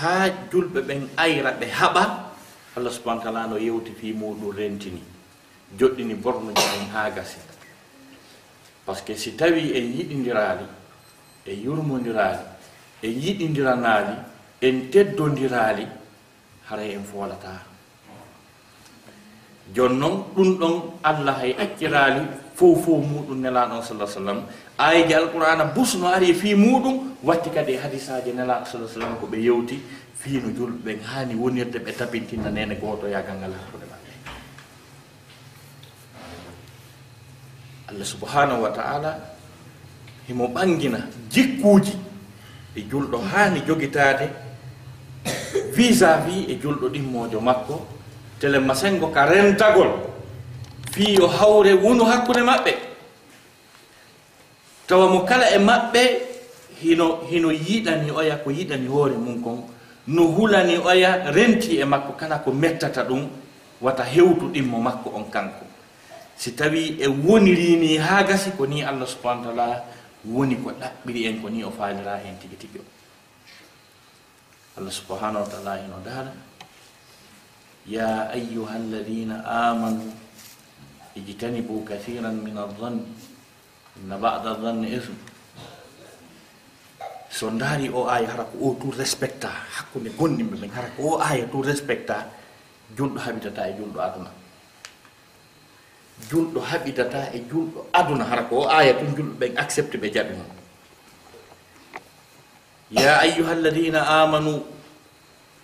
haa 0.00 0.28
julɓe 0.50 0.80
ɓen 0.80 1.08
ayra 1.16 1.50
ɓe 1.52 1.66
haɓa 1.68 2.04
allah 2.76 2.92
subahana 2.92 3.22
taala 3.22 3.46
no 3.46 3.56
yewti 3.58 3.92
fi 3.92 4.12
muɗum 4.12 4.56
rentini 4.56 5.02
joɗɗini 5.78 6.14
bornoji 6.14 6.62
ɗen 6.72 6.88
haa 6.92 7.10
gasi. 7.10 7.36
par 8.84 8.96
ce 8.96 9.02
que 9.02 9.14
si 9.14 9.32
tawi 9.36 9.70
e 9.72 9.78
e 9.78 9.78
e 9.78 9.80
en 9.80 9.92
yiɗidirali 9.98 10.66
en 11.46 11.56
yurmodiraali 11.64 12.44
en 13.02 13.10
yiɗidiranaali 13.10 14.14
en 14.60 14.90
teddodiraali 14.90 15.86
haray 16.70 16.94
en 16.94 17.04
foolata 17.04 17.74
jooni 19.74 19.96
noon 19.96 20.24
ɗum 20.36 20.58
ɗon 20.58 20.74
allah 21.02 21.38
hay 21.40 21.52
acciraali 21.58 22.22
fof 22.54 22.84
fof 22.84 23.02
muɗum 23.02 23.40
nelaaɗon 23.40 23.82
salah 23.82 24.06
sallam. 24.08 24.42
Ayiji 24.78 25.14
alqur'ana 25.14 25.64
busno 25.74 26.06
ari 26.06 26.34
fii 26.34 26.54
muɗum 26.54 27.16
watti 27.22 27.50
kadi 27.50 27.72
e 27.72 27.76
hadisaji 27.78 28.32
nelaaɗo 28.32 28.66
salah 28.66 28.88
sallam 28.88 29.16
ko 29.20 29.26
ɓe 29.26 29.38
yewti 29.42 29.80
fiino 30.14 30.48
julɓe 30.50 30.78
ɓen 30.84 31.00
haani 31.02 31.34
wonirde 31.34 31.78
ɓe 31.78 31.92
tabintinna 31.96 32.50
nene 32.50 32.74
gooto 32.76 33.08
yagal 33.08 33.36
ngal 33.38 33.52
hakkude 33.52 33.83
allah 37.88 38.04
subhanahu 38.06 38.62
wa 38.62 38.70
taala 38.70 39.18
himo 40.28 40.46
ɓangina 40.48 40.98
jikkuuji 41.30 41.98
e 42.76 42.80
julɗo 42.90 43.18
haani 43.18 43.60
jogitaade 43.66 44.28
visa 45.76 46.14
à 46.14 46.18
vis 46.26 46.48
e 46.48 46.54
julɗo 46.62 46.88
ɗimmoojo 46.88 47.40
makko 47.40 47.86
tele 48.40 48.58
masengo 48.58 49.08
ka 49.08 49.26
rentagol 49.26 50.14
fii 50.92 51.14
yo 51.14 51.26
hawre 51.26 51.72
wonu 51.74 52.04
hakkunde 52.04 52.42
maɓɓe. 52.42 52.72
Tawa 54.86 55.08
mo 55.08 55.20
kala 55.24 55.50
e 55.50 55.58
maɓɓe 55.58 56.02
hino 56.82 57.18
hino 57.30 57.50
yiɗani 57.52 58.10
oya 58.10 58.36
ko 58.36 58.50
yiɗani 58.50 58.86
hoore 58.88 59.16
mum 59.16 59.42
kon 59.42 59.58
no 60.06 60.22
hulani 60.36 60.76
oya 60.78 61.30
renti 61.32 61.80
e 61.80 61.84
makko 61.84 62.12
kala 62.12 62.38
ko 62.38 62.52
mettata 62.52 63.02
ɗum 63.04 63.26
wata 63.80 64.04
hewtu 64.04 64.46
ɗimmo 64.52 64.78
makko 64.80 65.10
on 65.16 65.24
kanko. 65.30 65.64
si 66.36 66.52
tawi 66.52 66.98
e 67.00 67.06
wonirini 67.08 67.96
haa 67.98 68.22
gasi 68.26 68.50
ko 68.58 68.66
ni 68.66 68.82
allah 68.82 69.06
subahana 69.06 69.48
taala 69.50 69.68
woni 70.24 70.56
ko 70.56 70.70
ɗaɓɓiri 70.72 71.20
en 71.28 71.36
ko 71.42 71.48
ni 71.48 71.64
o 71.64 71.70
faalira 71.70 72.16
hen 72.18 72.36
tigi 72.40 72.56
tigi 72.56 72.78
o. 72.80 72.84
Allah 74.74 74.90
subahanahu 74.90 75.44
wa 75.44 75.50
taala 75.50 75.72
heno 75.78 75.98
daala 76.02 76.32
ya 77.86 78.32
ayuha 78.32 78.74
alladina 78.74 79.44
amanu 79.44 80.10
ijtanibu 81.14 81.84
kathiran 81.86 82.34
min 82.42 82.56
aldanni 82.58 83.04
inna 84.00 84.16
bada 84.18 84.56
danni 84.58 84.90
ism 84.96 85.14
so 87.30 87.50
daari 87.54 87.86
o 87.92 88.08
aya 88.10 88.26
hara 88.26 88.44
ko 88.50 88.56
o 88.58 88.68
tout 88.80 88.96
respecta 88.98 89.46
hakkude 89.50 90.10
gonɗimɓe 90.18 90.56
ɓen 90.58 90.70
hara 90.74 90.88
ko 90.96 91.02
o 91.02 91.20
aya 91.20 91.46
tout 91.46 91.62
respecta 91.62 92.26
junɗo 92.96 93.18
habitata 93.20 93.68
e 93.70 93.72
junɗo 93.78 93.98
aduna. 94.00 94.30
julɗo 96.30 96.60
haɓidata 96.60 97.30
e 97.34 97.38
julɗo 97.50 97.86
aduna 97.92 98.24
hara 98.24 98.42
ko 98.48 98.56
o 98.64 98.68
aya 98.68 98.94
tun 98.94 99.14
julɗo 99.16 99.34
ɓen 99.40 99.56
accepte 99.56 99.96
ɓe 99.98 100.08
jaɓi 100.14 100.32
mon 100.36 100.50
ya 102.90 103.18
ayuha 103.20 103.52
alladina 103.52 104.00
amanu 104.22 104.62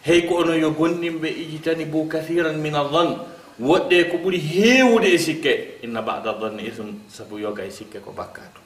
hey 0.02 0.26
ko 0.26 0.40
ono 0.42 0.54
yo 0.56 0.70
gonɗinɓe 0.72 1.28
ijitani 1.28 1.84
bo 1.84 2.04
kathiran 2.08 2.56
min 2.58 2.74
aldan 2.74 3.16
woɗɗe 3.60 4.10
ko 4.10 4.16
ɓuuri 4.16 4.38
heewude 4.38 5.08
e 5.12 5.18
sikke 5.18 5.52
inna 5.84 6.02
bada 6.02 6.32
danne 6.40 6.60
isum 6.64 6.98
saabu 7.08 7.38
yoga 7.38 7.62
e 7.64 7.70
sikke 7.70 8.00
ko 8.00 8.12
bakkatu. 8.12 8.60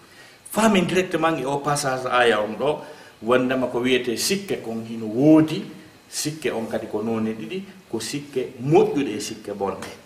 Famin 0.50 0.86
directement 0.86 1.36
e 1.38 1.44
o 1.44 1.58
passage 1.58 2.06
aya 2.06 2.38
on 2.40 2.54
ɗo 2.54 2.78
wondema 3.22 3.66
ko 3.66 3.80
wiyete 3.80 4.16
sikke 4.16 4.62
kon 4.62 4.84
hino 4.86 5.06
woodi 5.06 5.64
sikke 6.08 6.52
on 6.54 6.66
kadi 6.70 6.86
ko 6.86 7.02
noone 7.02 7.34
ɗiɗi 7.34 7.62
ko 7.90 7.98
sikke 8.00 8.54
moƴƴuɗe 8.62 9.16
e 9.16 9.20
sikke 9.20 9.50
bonɗe. 9.52 10.03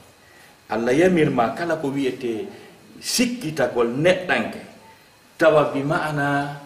allah 0.69 0.93
yamirma 0.93 1.57
kala 1.57 1.77
ko 1.77 1.89
wiyete 1.89 2.47
sikkitagol 3.01 3.89
neɗɗanke. 3.89 4.61
Tawa 5.39 5.71
bimana 5.73 6.59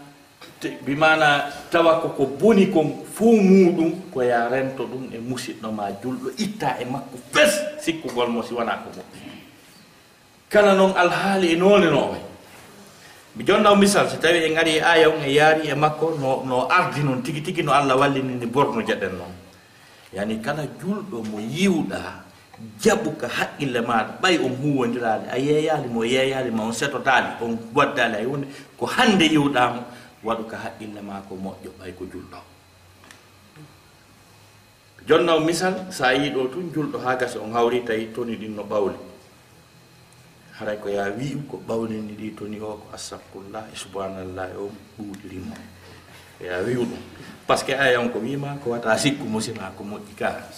bimana 0.86 1.50
tawa 1.70 1.98
koko 1.98 2.38
boni 2.38 2.70
kon 2.70 3.02
fuu 3.02 3.34
muɗum 3.34 4.10
ko 4.14 4.22
ya 4.22 4.46
rento 4.46 4.86
ɗum 4.86 5.10
e 5.10 5.18
musidɗo 5.18 5.68
ma 5.74 5.90
julɗo 6.02 6.30
itta 6.38 6.78
e 6.78 6.84
makko 6.86 7.18
fes 7.34 7.82
sikkugol 7.82 8.30
mo 8.30 8.42
si 8.46 8.54
wona 8.54 8.78
ko 8.78 8.90
goɗɗo 8.94 9.18
kala 10.48 10.74
noon 10.78 10.94
alhaali 10.94 11.52
e 11.52 11.56
nonenoɓe 11.58 12.18
mi 13.34 13.42
jonnaw 13.44 13.74
misal 13.74 14.06
so 14.08 14.16
tawi 14.22 14.44
en 14.44 14.58
ari 14.58 14.76
e, 14.76 14.78
e 14.78 14.80
aya 14.84 15.08
on 15.10 15.22
e 15.24 15.32
yaari 15.32 15.66
e 15.66 15.74
makko 15.74 16.14
no 16.20 16.44
no 16.46 16.68
ardi 16.70 17.02
noon 17.02 17.22
tigi 17.24 17.42
tigi 17.42 17.62
no 17.64 17.72
allah 17.72 17.96
wallinini 17.96 18.46
borno 18.46 18.82
jaɗen 18.84 19.16
noon. 19.18 19.34
Yani 20.12 20.38
kala 20.44 20.68
julɗo 20.78 21.24
mo 21.24 21.40
yiwɗa 21.40 22.00
jaɓu 22.82 23.10
ka 23.20 23.28
haqqille 23.28 23.80
maɗa 23.80 24.12
ɓay 24.22 24.36
on 24.44 24.54
huwodirali 24.60 25.26
a 25.30 25.36
yeeyali 25.38 25.88
mo 25.88 26.04
yeeyali 26.04 26.50
ma 26.50 26.62
on 26.68 26.72
setotali 26.72 27.28
on 27.40 27.58
waddali 27.74 28.14
hay 28.14 28.24
hunde 28.26 28.46
ko 28.78 28.86
hande 28.86 29.24
yiwɗamo 29.34 29.80
waɗu 30.26 30.44
ka 30.50 30.56
haqqille 30.64 31.00
ma 31.02 31.20
ko 31.28 31.34
moƴƴo 31.34 31.70
ɓay 31.78 31.92
ko 31.98 32.04
julɗo. 32.12 32.38
Jonno 35.06 35.40
misal 35.40 35.74
sa 35.90 36.12
yi 36.14 36.30
ɗo 36.30 36.46
tun 36.52 36.70
julɗo 36.74 36.98
ha 37.04 37.16
gasi 37.16 37.38
on 37.38 37.52
hawri 37.52 37.82
tawi 37.84 38.12
toni 38.14 38.36
ɗin 38.36 38.54
no 38.54 38.62
ɓawli 38.62 38.96
haray 40.58 40.76
ko 40.78 40.88
ya 40.88 41.10
wi 41.10 41.34
ko 41.50 41.56
ɓawnini 41.66 42.14
ɗi 42.14 42.36
toni 42.38 42.60
o 42.60 42.78
ko 42.78 42.86
astahfirullah 42.94 43.64
e 43.72 43.76
subhanallah 43.76 44.46
e 44.54 44.56
o 44.56 44.70
ɓuuɗirimo. 44.98 45.54
ya 46.42 46.58
wiw 46.66 46.82
ɗum. 46.82 47.00
Par 47.46 47.58
ce 47.58 47.64
que 47.64 47.72
ayan 47.74 48.10
ko 48.10 48.18
wima 48.18 48.58
ko 48.62 48.70
wata 48.70 48.98
sikku 48.98 49.24
musidako 49.26 49.82
moƴƴi 49.84 50.14
ka. 50.18 50.50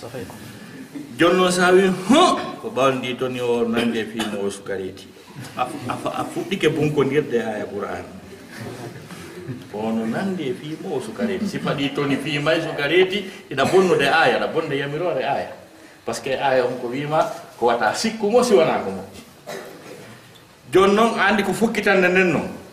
Joni 1.18 1.52
sa 1.52 1.72
wi 1.72 1.88
hu 1.88 2.22
ko 2.60 2.68
ɓawndi 2.70 3.16
toni 3.16 3.40
o 3.40 3.64
nande 3.68 4.04
fimo 4.08 4.44
o 4.46 4.50
sukareti 4.50 5.08
a 5.56 6.24
fuɗɗike 6.24 6.68
bunkodirde 6.70 7.38
aya 7.42 7.64
qouran 7.66 8.04
ono 9.74 10.06
nande 10.06 10.54
fimo 10.54 10.96
o 10.96 11.00
sukareti 11.00 11.46
si 11.48 11.58
faɗi 11.58 11.94
toni 11.94 12.16
fimay 12.16 12.60
sukareti 12.62 13.24
iɗa 13.50 13.64
bonnude 13.64 14.06
aya 14.06 14.38
ɗa 14.38 14.46
bonde 14.52 14.74
yamirore 14.76 15.24
aya. 15.24 15.52
Par 16.04 16.14
ce 16.14 16.20
que 16.20 16.36
aya 16.36 16.64
on 16.66 16.76
ko 16.80 16.88
wima 16.88 17.24
ko 17.58 17.66
wata 17.66 17.94
sikku 17.94 18.30
mo 18.30 18.40
ko 18.40 18.54
moƴƴi. 18.54 19.20
Joni 20.72 20.94
noon 20.94 21.18
andi 21.18 21.42
ko 21.42 21.52
fukkitande 21.52 22.08
nden 22.08 22.32
noon 22.32 22.63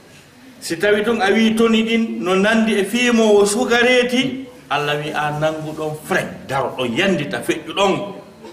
si 0.62 0.78
tawi 0.78 1.02
toon 1.02 1.18
a 1.22 1.34
wi 1.34 1.56
toni 1.58 1.82
ɗin 1.84 2.22
no 2.22 2.36
nandi 2.38 2.78
e 2.78 2.86
fiimowo 2.86 3.46
sukareeti 3.46 4.46
allah 4.70 4.96
wi 5.02 5.10
a 5.10 5.34
nannguɗon 5.42 5.98
frek 6.06 6.46
daro 6.48 6.70
ɗon 6.78 6.94
yandita 6.98 7.42
feƴƴu 7.42 7.74
ɗon 7.74 7.94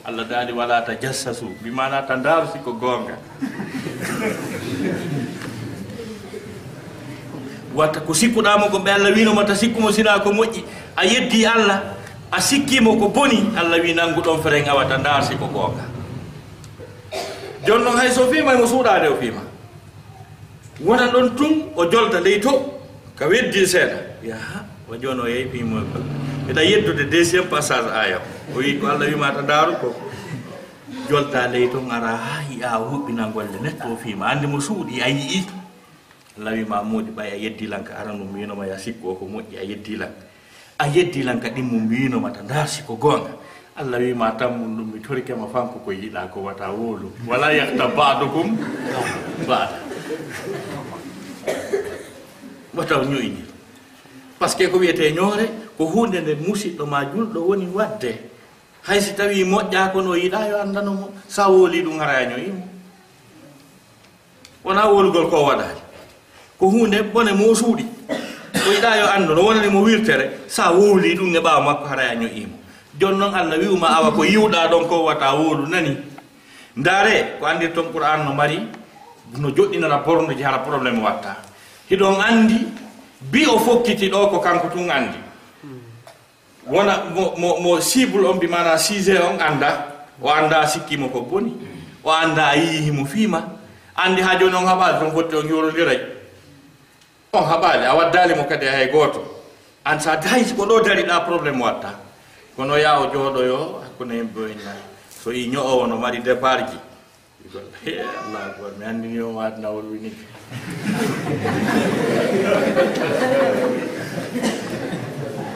allah 0.09 0.25
daali 0.25 0.53
wala 0.57 0.81
ta 0.81 0.95
jassasu 0.97 1.45
mbimana 1.61 2.01
ta 2.09 2.17
ndaaru 2.17 2.49
sikko 2.53 2.73
goonga. 2.81 3.13
Watta 7.77 8.01
ko 8.01 8.13
sikkuɗamo 8.17 8.71
ko 8.73 8.79
ɓe 8.81 8.89
allah 8.91 9.13
winoma 9.13 9.45
ta 9.45 9.53
sikkumo 9.55 9.93
sina 9.93 10.19
ko 10.25 10.33
moƴƴi. 10.33 10.65
A 10.97 11.05
yeddi 11.05 11.45
allah 11.45 11.93
a 12.33 12.41
sikkimo 12.41 12.97
ko 12.99 13.09
boni 13.13 13.53
allah 13.55 13.77
wi 13.85 13.93
nannguɗon 13.93 14.41
frek 14.41 14.65
awata 14.67 14.97
ndaar 14.97 15.29
ko 15.39 15.45
goonga. 15.47 15.85
Jon 17.69 17.85
noon 17.85 17.97
hay 18.01 18.09
so 18.11 18.33
fiima 18.33 18.57
mo 18.57 18.65
suuɗade 18.65 19.13
o 19.13 19.17
fima 19.21 19.48
wona 20.81 21.11
ɗon 21.13 21.37
tun 21.37 21.53
o 21.77 21.85
jolta 21.91 22.21
ley 22.21 22.39
to 22.41 22.53
ka 23.17 23.27
weddi 23.27 23.67
seeɗa. 23.67 23.99
Yaha 24.23 24.65
o 24.89 24.95
jooni 24.97 25.21
o 25.21 25.27
yeypimo 25.29 25.77
eɗa 26.49 26.63
yeddude 26.63 27.05
deuxiéme 27.11 27.49
passage 27.51 27.91
aya. 27.91 28.19
O 28.55 28.59
wi 28.59 28.79
ko 28.79 28.87
allah 28.87 29.07
wimata 29.11 29.43
daaru 29.43 29.75
ko 29.81 29.95
jolta 31.11 31.49
ley 31.51 31.69
to 31.69 31.79
ara 31.91 32.15
ha 32.17 32.43
yiya 32.51 32.79
huɓɓina 32.79 33.33
golle 33.33 33.59
netto 33.63 33.89
o 33.93 33.97
fima 33.97 34.27
andi 34.31 34.47
mo 34.47 34.59
suuɗi 34.61 35.01
a 35.03 35.09
yii 35.09 35.47
allah 36.39 36.53
wima 36.55 36.83
moodi 36.83 37.11
ɓay 37.11 37.31
a 37.33 37.37
yeddilan 37.37 37.83
ka 37.85 37.95
aran 37.99 38.19
mbinoma 38.23 38.67
ya 38.67 38.79
sikku 38.79 39.09
o 39.11 39.15
ko 39.15 39.25
moƴƴi 39.27 39.59
a 39.59 39.65
yeddilan 39.67 40.13
a 40.79 40.87
yeddilan 40.87 41.41
ka 41.43 41.49
ɗimmo 41.49 41.75
mbinoma 41.87 42.31
ta 42.31 42.41
ndaar 42.43 42.69
sikko 42.69 42.95
goonga. 42.97 43.31
Allah 43.79 43.99
wima 43.99 44.31
tammum 44.39 44.75
ɗum 44.77 44.87
mi 44.95 44.99
torikema 45.01 45.47
fanko 45.51 45.79
ko 45.85 45.91
yiɗa 45.91 46.31
ko 46.35 46.41
wata 46.51 46.71
wolu 46.71 47.11
wala 47.27 47.51
yahta 47.55 47.87
baadukum 47.95 48.59
baada 49.47 49.88
wataw 52.77 53.03
ñoyni 53.05 53.45
par 54.39 54.49
ce 54.51 54.57
que 54.57 54.67
ko 54.71 54.79
wiyete 54.79 55.13
ñoore 55.13 55.47
ko 55.77 55.85
hunde 55.87 56.21
nde 56.21 56.35
musidɗo 56.47 56.87
ma 56.87 57.05
julɗo 57.05 57.41
woni 57.49 57.67
wadde. 57.75 58.13
Hay 58.87 59.01
si 59.03 59.13
tawi 59.15 59.45
moƴƴa 59.45 59.93
kono 59.93 60.15
yiɗa 60.17 60.49
yo 60.49 60.57
anndanomo 60.63 61.11
sa 61.29 61.49
wooli 61.51 61.83
ɗum 61.83 62.01
ara 62.01 62.25
ñoyimo 62.25 62.63
wona 64.65 64.87
wolugol 64.89 65.29
ko 65.31 65.45
waɗani 65.45 65.81
ko 66.59 66.67
hunde 66.73 67.03
bone 67.13 67.33
mosuuɗi 67.37 67.85
ko 68.65 68.69
yiɗa 68.73 68.97
yo 69.01 69.07
anndu 69.13 69.35
no 69.35 69.43
wonani 69.45 69.69
mo 69.69 69.81
wirtere 69.83 70.31
sa 70.49 70.73
wooli 70.73 71.15
ɗum 71.19 71.37
e 71.37 71.41
ɓawa 71.41 71.61
makko 71.65 71.85
haraya 71.87 72.15
ñoyimo 72.15 72.57
joni 72.99 73.19
noon 73.19 73.35
allah 73.35 73.59
wi'uma 73.59 73.87
awa 73.89 74.11
ko 74.13 74.23
yiwɗa 74.25 74.69
ɗon 74.71 74.89
ko 74.89 75.05
wata 75.05 75.35
woolu 75.35 75.67
nani. 75.67 75.97
Ndaare 76.77 77.39
ko 77.41 77.47
andirton 77.47 77.93
qur'an 77.93 78.25
no 78.25 78.33
mari 78.35 78.59
no 79.37 79.51
joɗɗinana 79.51 79.99
bornoji 80.05 80.43
hara 80.43 80.59
probléme 80.59 81.03
watta. 81.03 81.37
Hiɗon 81.91 82.21
anndi 82.21 82.67
bi 83.21 83.45
o 83.47 83.59
fokkiti 83.59 84.09
ɗo 84.11 84.31
ko 84.31 84.39
kanko 84.41 84.69
tun 84.69 84.91
anndi 84.91 85.19
wona 86.67 87.05
mo 87.15 87.35
mo 87.61 87.81
cible 87.81 88.27
on 88.29 88.37
mbi 88.37 88.47
mana 88.47 88.77
sisé 88.79 89.19
on 89.19 89.41
annda 89.41 89.87
o 90.23 90.29
annda 90.29 90.67
sikkimo 90.67 91.09
ko 91.09 91.21
boni 91.23 91.53
o 92.05 92.11
annda 92.13 92.49
a 92.53 92.57
yiihimo 92.57 93.07
fiima 93.07 93.43
anndi 93.97 94.21
haa 94.23 94.37
jooni 94.39 94.55
on 94.57 94.67
haɓaali 94.67 94.99
ton 95.01 95.11
fotti 95.13 95.37
on 95.37 95.49
yorodiray 95.49 96.01
on 97.33 97.43
haɓaali 97.45 97.85
a 97.87 97.95
waddaali 97.95 98.35
mo 98.35 98.45
kadi 98.45 98.67
hay 98.67 98.89
gooto. 98.91 99.25
An 99.85 99.99
so 100.01 100.11
dayi 100.17 100.45
ko 100.57 100.67
ɗo 100.67 100.81
dariɗa 100.85 101.25
probléme 101.25 101.63
watta. 101.63 101.95
Kono 102.57 102.77
yaa 102.77 103.01
o 103.01 103.07
jooɗoyo 103.13 103.81
hakkunde 103.83 104.15
yimɓe 104.15 104.39
o 104.41 104.47
inna 104.47 104.73
so 105.25 105.31
i 105.33 105.49
ño'owo 105.49 105.87
no 105.89 105.97
mari 105.97 106.19
départ 106.21 106.69
ji. 106.71 106.77
allah 107.39 108.43
akbar 108.51 108.71
mi 108.79 108.85
anndini 108.85 109.21
o 109.23 109.31
waatna 109.39 109.71
wolwinike 109.71 110.25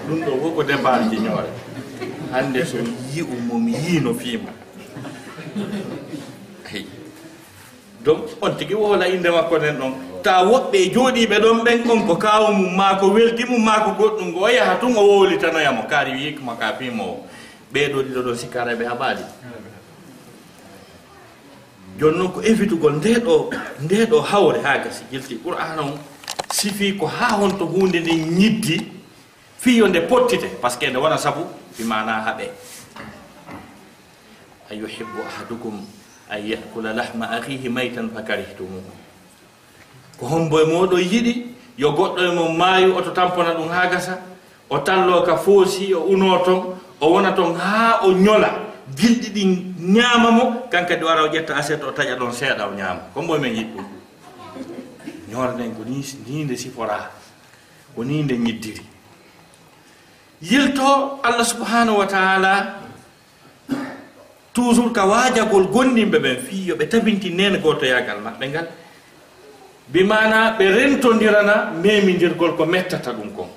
ɗum 0.07 0.19
ɗo 0.27 0.33
fof 0.43 0.55
ko 0.57 0.63
dépense 0.63 1.17
ñoore 1.25 1.51
hannde 2.33 2.65
so 2.65 2.79
yi 3.15 3.23
ummo 3.23 3.59
mi 3.59 3.73
yiino 3.75 4.15
fiima 4.15 4.51
ayi 6.71 6.87
donc 8.05 8.31
on 8.41 8.55
tigi 8.57 8.75
wola 8.75 9.09
innde 9.09 9.31
makko 9.31 9.59
nden 9.59 9.77
ɗon 9.79 9.93
ta 10.23 10.43
woɓɓe 10.47 10.79
jooɗiiɓe 10.95 11.37
ɗon 11.43 11.59
ɓen 11.67 11.91
on 11.91 12.07
ko 12.07 12.15
kaawu 12.17 12.53
mum 12.55 12.77
maa 12.77 12.95
ko 13.01 13.07
weldi 13.11 13.45
mum 13.45 13.63
maa 13.65 13.81
ko 13.85 13.91
goɗɗum 13.99 14.29
ngo 14.31 14.41
o 14.47 14.49
yaha 14.49 14.79
tun 14.81 14.95
o 14.97 15.03
wowlitanoyamo 15.03 15.83
kaari 15.91 16.13
wiikma 16.15 16.55
ka 16.61 16.73
fiimo 16.79 17.05
o 17.05 17.17
ɓeeɗo 17.75 17.99
ɗiɗo 18.07 18.21
ɗon 18.23 18.37
sikkareɓe 18.39 18.85
haɓaali 18.87 19.25
jooni 22.03 22.19
noon 22.19 22.33
ko 22.35 22.41
évitugol 22.43 22.93
nde 22.99 23.15
ɗo 23.23 23.51
nde 23.83 24.07
ɗo 24.11 24.19
hawre 24.21 24.59
haa 24.63 24.79
gasi 24.79 25.05
jilti 25.11 25.37
qur'ana 25.39 25.83
o 25.83 25.99
sifii 26.53 26.93
ko 26.99 27.07
haa 27.07 27.37
honto 27.39 27.65
huunde 27.67 28.01
nde 28.01 28.13
ñiddi 28.39 28.77
fiyo 29.59 29.87
nde 29.89 30.01
pottite 30.01 30.47
par 30.61 30.71
ce 30.73 30.79
que 30.79 30.91
nde 30.91 30.97
wona 30.99 31.17
sabu 31.19 31.47
bimana 31.79 32.13
haɓee 32.27 32.51
a 34.71 34.75
yuhibu 34.75 35.23
ahadukum 35.29 35.79
an 36.31 36.41
yakula 36.47 36.93
lahma 36.93 37.27
ahihi 37.39 37.69
maytan 37.69 38.11
fa 38.15 38.23
karihtumuhu 38.23 38.91
ko 40.19 40.27
hombo 40.27 40.61
e 40.61 40.65
moɗo 40.65 40.99
yiɗi 40.99 41.47
yo 41.79 41.93
goɗɗo 41.93 42.19
e 42.19 42.35
mo 42.35 42.49
maayu 42.53 42.97
oto 42.97 43.11
tampona 43.11 43.55
ɗum 43.55 43.69
haa 43.69 43.87
gasa 43.87 44.19
o 44.71 44.79
tallo 44.79 45.23
ka 45.23 45.37
foosi 45.37 45.95
o 45.95 46.01
unoo 46.11 46.39
ton 46.45 46.75
o 47.01 47.07
wona 47.13 47.31
ton 47.33 47.55
haa 47.55 48.01
o 48.03 48.11
ñola 48.13 48.72
gilɗi 48.97 49.29
ɗi 49.35 49.43
ñaama 49.95 50.31
mo 50.31 50.45
kankadi 50.71 51.05
wara 51.05 51.23
o 51.25 51.29
ƴetta 51.29 51.55
aset 51.57 51.83
o 51.85 51.93
taƴa 51.93 52.17
ɗon 52.17 52.33
seeɗa 52.33 52.67
o 52.69 52.75
ñaama. 52.75 53.01
Comme 53.15 53.27
boy 53.27 53.39
men 53.39 53.55
yiɗ 53.57 53.69
ɗum? 53.77 53.87
Ko 55.77 55.83
ni 55.87 56.05
ninde 56.29 56.57
sifora 56.57 57.11
ko 57.95 58.03
ni 58.05 58.23
nde 58.23 58.37
ñiddiri. 58.37 58.83
Yilto 60.43 61.21
allah 61.23 61.45
subhanahu 61.45 61.99
wa 61.99 62.07
taala 62.07 62.81
toujours 64.53 64.93
ka 64.93 65.07
waajagol 65.07 65.69
gonndimɓe 65.73 66.19
ɓen 66.19 66.37
fii 66.47 66.67
yo 66.69 66.77
ɓe 66.77 66.89
tabinti 66.89 67.31
nene 67.31 67.59
gootoyagal 67.59 68.21
maɓɓe 68.21 68.49
ngal. 68.49 68.67
Bimana 69.89 70.57
ɓe 70.59 70.65
rentodirana 70.69 71.73
memidirgol 71.83 72.57
ko 72.57 72.67
mettata 72.67 73.13
ɗum 73.13 73.31
kon. 73.37 73.49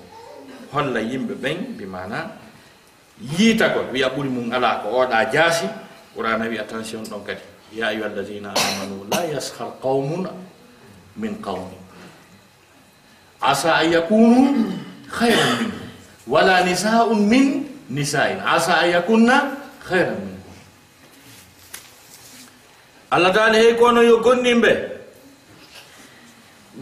Holla 0.71 0.99
yimɓe 1.01 1.33
ɓen 1.35 1.57
bimana 1.77 2.44
yiita 3.21 3.69
kon 3.71 3.91
wiya 3.93 4.09
ɓuri 4.11 4.29
mum 4.29 4.51
ala 4.51 4.81
ko 4.83 4.89
oɗa 5.03 5.31
jaasi 5.31 5.67
qurana 6.15 6.47
wi 6.49 6.57
attention 6.59 7.03
ɗon 7.03 7.23
kadi. 7.25 7.41
Ya 7.75 7.87
ayuha 7.91 8.07
alladina 8.07 8.53
amanu 8.55 9.03
la 9.11 9.23
yaskhar 9.27 9.71
qawmun 9.81 10.27
min 11.15 11.35
qawmin. 11.41 11.79
Asa 13.41 13.75
an 13.83 13.91
yakunu 13.91 14.71
hayran 15.11 15.51
minhum 15.59 15.81
wala 16.27 16.63
nisaun 16.63 17.27
min 17.27 17.67
nisain 17.89 18.39
asa 18.39 18.79
an 18.83 18.89
yakunna 18.95 19.59
hayran 19.91 20.19
minhum. 20.19 20.43
Allah 23.11 23.31
taala 23.31 23.55
hey 23.59 23.75
kono 23.75 24.01
yo 24.03 24.19
gonɗimɓe 24.23 24.71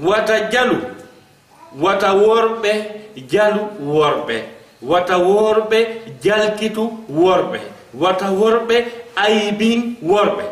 wata 0.02 0.50
jalu 0.50 0.78
wata 1.78 2.14
worɓe 2.14 2.72
jalu 3.30 3.62
worɓe. 3.82 4.63
wata 4.84 5.18
worɓe 5.18 5.80
jalkitu 6.24 6.84
worɓe. 7.10 7.60
Wata 7.94 8.28
worɓe 8.32 8.78
aybin 9.16 9.98
worɓe. 10.04 10.44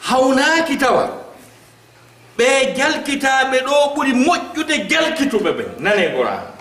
Hawnaaki 0.00 0.76
tawa 0.78 1.04
ɓe 2.38 2.74
jalkitaaɓe 2.76 3.58
ɗo 3.66 3.74
ɓuri 3.94 4.12
moƴƴude 4.26 4.76
jalkituɓe 4.90 5.50
ɓe. 5.58 5.64
Nane 5.78 6.12
qouran 6.14 6.52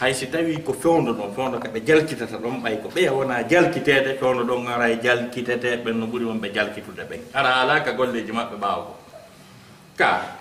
hay 0.00 0.12
si 0.14 0.26
tawi 0.28 0.60
ko 0.62 0.72
fewndo 0.72 1.12
ɗon 1.12 1.32
fewndo 1.34 1.58
ka 1.58 1.68
ɓe 1.68 1.80
jalkitata 1.80 2.36
ɗon 2.36 2.60
ɓay 2.62 2.82
ko 2.82 2.88
ɓeya 2.88 3.12
wona 3.12 3.42
jalkiteede 3.48 4.18
fewndo 4.20 4.44
ɗon 4.44 4.68
ara 4.68 4.90
e 4.90 4.96
jalkiteteɓen 5.02 5.96
no 5.98 6.06
ɓuri 6.06 6.24
wonɓe 6.24 6.52
jalkitude 6.52 7.02
ɓen 7.08 7.20
ara 7.32 7.60
alaa 7.62 7.80
golleji 7.80 7.96
golleeji 7.96 8.32
maɓɓe 8.32 8.56
ɓaawo. 8.60 8.92
Ka 9.96 10.35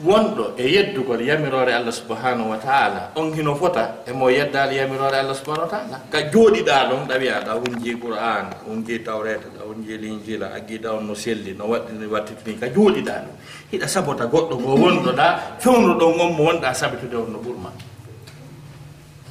wonɗo 0.00 0.56
e 0.56 0.64
yeddugol 0.72 1.20
yamirore 1.20 1.68
allah 1.74 1.92
subahanahu 1.92 2.48
wa 2.48 2.56
taala. 2.56 3.12
On 3.14 3.28
hino 3.32 3.52
fota 3.54 4.00
emo 4.08 4.30
yeddali 4.32 4.80
yamirore 4.80 5.20
allah 5.20 5.36
subahanahu 5.36 5.68
wa 5.68 5.72
taala. 5.76 5.96
Ka 6.08 6.18
jooɗiɗa 6.32 6.88
ɗon 6.88 7.04
ɗawi 7.08 7.28
aɗa 7.28 7.52
hunji 7.60 7.92
qur'an 8.00 8.46
hunji 8.64 9.04
tawreta 9.04 9.48
ɗa 9.52 9.62
hunji 9.68 9.98
linjila 10.00 10.48
aggida 10.56 10.96
on 10.96 11.04
no 11.06 11.12
selli 11.14 11.52
no 11.52 11.68
waɗɗini 11.68 12.06
wattitini 12.08 12.56
ka 12.58 12.66
jooɗiɗa 12.72 13.14
ɗum. 13.20 13.36
Hiɗa 13.72 13.86
sabota 13.88 14.24
goɗɗo 14.24 14.54
ngo 14.56 14.72
wonɗoɗa 14.80 15.26
fewnuɗo 15.60 16.04
on 16.08 16.32
mo 16.36 16.42
wonɗa 16.48 16.72
sabitude 16.72 17.14
on 17.14 17.28
no 17.32 17.38
ɓurma. 17.44 17.68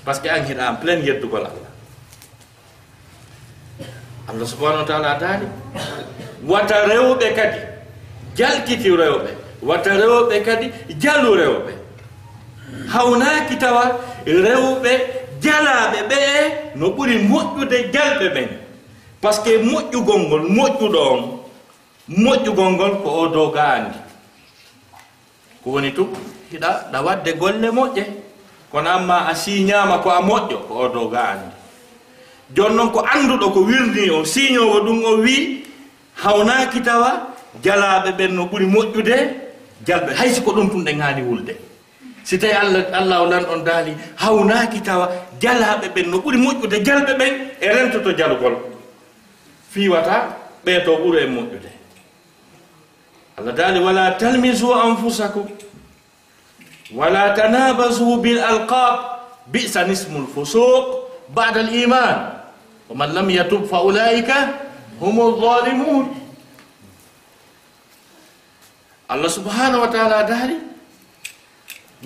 Par 0.06 0.14
ce 0.16 0.22
que 0.22 0.30
an 0.30 0.46
hiɗa 0.46 0.62
en 0.70 0.76
plein 0.78 1.02
yeddugol 1.02 1.42
allah. 1.42 1.70
Allah 4.30 4.46
subahanahu 4.46 4.86
wa 4.86 4.88
taala 4.88 5.18
daani 5.18 5.48
wata 6.46 6.86
rewɓe 6.86 7.34
kadi 7.34 7.60
jaltiti 8.38 8.90
rewɓe. 8.94 9.41
watta 9.62 9.92
rewɓe 9.98 10.36
kadi 10.46 10.68
jalu 11.02 11.36
rewɓe. 11.36 11.72
Hawnaaki 12.94 13.56
tawa 13.60 13.84
rewɓe 14.26 14.92
jalaaɓe 15.44 16.00
ɓee 16.10 16.76
no 16.76 16.86
ɓuri 16.96 17.18
moƴƴude 17.30 17.78
jalɓe 17.94 18.28
ɓen 18.36 18.50
par 19.22 19.34
ce 19.34 19.42
que 19.44 19.58
moƴƴugol 19.58 20.20
ngol 20.28 20.44
moƴƴuɗo 20.56 21.00
on 21.14 21.22
moƴƴugol 22.10 22.70
ngol 22.74 22.92
ko 23.04 23.10
o 23.22 23.28
dow 23.28 23.52
gaandi 23.52 23.98
ko 25.64 25.70
woni 25.72 25.92
tu 25.94 26.08
hiɗa 26.52 26.70
ɗa 26.92 27.02
waɗde 27.06 27.32
golle 27.40 27.70
moƴƴe. 27.72 28.04
Kono 28.72 28.90
amma 28.90 29.28
a 29.28 29.36
siñama 29.36 29.98
ko 30.04 30.10
a 30.10 30.22
moƴƴo 30.22 30.58
ko 30.68 30.74
o 30.74 30.88
dow 30.90 31.08
gaandi 31.10 31.52
jooni 32.56 32.76
noon 32.76 32.92
ko 32.92 33.00
annduɗo 33.14 33.52
ko 33.54 33.60
wirni 33.64 34.10
o 34.10 34.24
siñowo 34.26 34.80
ɗum 34.86 35.04
o 35.06 35.18
wii 35.22 35.64
hawnaaki 36.24 36.80
tawa 36.82 37.28
jalaaɓe 37.64 38.12
ɓen 38.18 38.32
no 38.36 38.46
ɓuri 38.46 38.66
moƴƴude 38.66 39.18
jalɓe 39.86 40.14
hay 40.16 40.30
siko 40.34 40.52
ɗum 40.52 40.70
tun 40.70 40.84
ɗe 40.86 40.94
haani 41.02 41.22
wulde. 41.22 41.56
Si 42.24 42.38
tawi 42.38 42.54
allah 42.54 42.86
allah 42.94 43.22
o 43.22 43.28
nan 43.28 43.46
on 43.46 43.64
daali 43.64 43.94
hawnaaki 44.18 44.82
tawa 44.82 45.10
jalaaɓe 45.42 45.88
ɓen 45.96 46.10
no 46.12 46.18
ɓuri 46.20 46.38
moƴƴude 46.38 46.78
jalɓe 46.86 47.14
ɓen 47.18 47.34
e 47.62 47.68
rentoto 47.70 48.12
jalugol 48.18 48.56
fiiwata 49.72 50.38
ɓeeto 50.66 50.92
ɓuri 51.02 51.20
e 51.24 51.28
moƴƴude. 51.28 51.70
Allah 53.38 53.54
daali 53.54 53.80
wala 53.80 54.12
talmisu 54.20 54.74
anfusakum 54.74 55.48
wala 56.94 57.34
tanabasu 57.34 58.20
bil 58.22 58.38
alqab 58.40 59.00
bisa 59.48 59.84
nismu 59.88 60.28
lfusuq 60.28 60.86
bada 61.34 61.60
al 61.64 61.72
iman 61.74 62.18
wa 62.92 62.96
man 62.96 63.10
lam 63.16 63.28
yatub 63.32 63.66
fa 63.66 63.82
ulaika 63.82 64.60
hum 65.00 65.16
alzalimun 65.20 66.21
allah 69.12 69.28
subhanahu 69.28 69.84
wa 69.84 69.92
taala 69.92 70.24
daari 70.24 70.56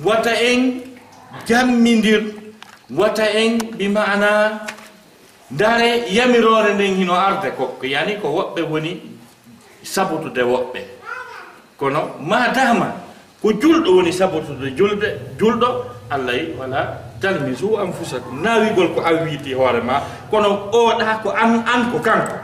wata 0.01 0.33
en 0.41 0.81
jammidir 1.45 2.33
wata 2.89 3.29
en 3.29 3.61
bi 3.77 3.85
mana 3.87 4.65
dare 5.53 6.09
yamirore 6.09 6.73
nden 6.73 6.95
hino 6.97 7.13
arde 7.13 7.51
ko 7.53 7.77
yani 7.85 8.17
ko 8.17 8.27
woɓɓe 8.33 8.61
woni 8.71 9.01
sabutude 9.85 10.41
woɓɓe. 10.43 10.81
Kono 11.77 12.15
ma 12.19 12.49
dama 12.49 12.87
ko 13.41 13.53
julɗo 13.53 13.95
woni 14.01 14.09
sabutude 14.13 14.73
julde 14.77 15.09
julɗo 15.37 15.85
allah 16.09 16.33
wala 16.57 16.81
talmisu 17.21 17.77
anfusakum. 17.77 18.41
Nawigol 18.41 18.95
ko 18.97 19.01
an 19.05 19.25
wiiti 19.29 19.51
e 19.51 19.53
hoore 19.53 19.81
ma 19.85 20.01
kono 20.33 20.69
oɗa 20.73 21.21
ko 21.21 21.29
an 21.29 21.61
an 21.69 21.91
ko 21.93 21.99
kanko. 22.01 22.35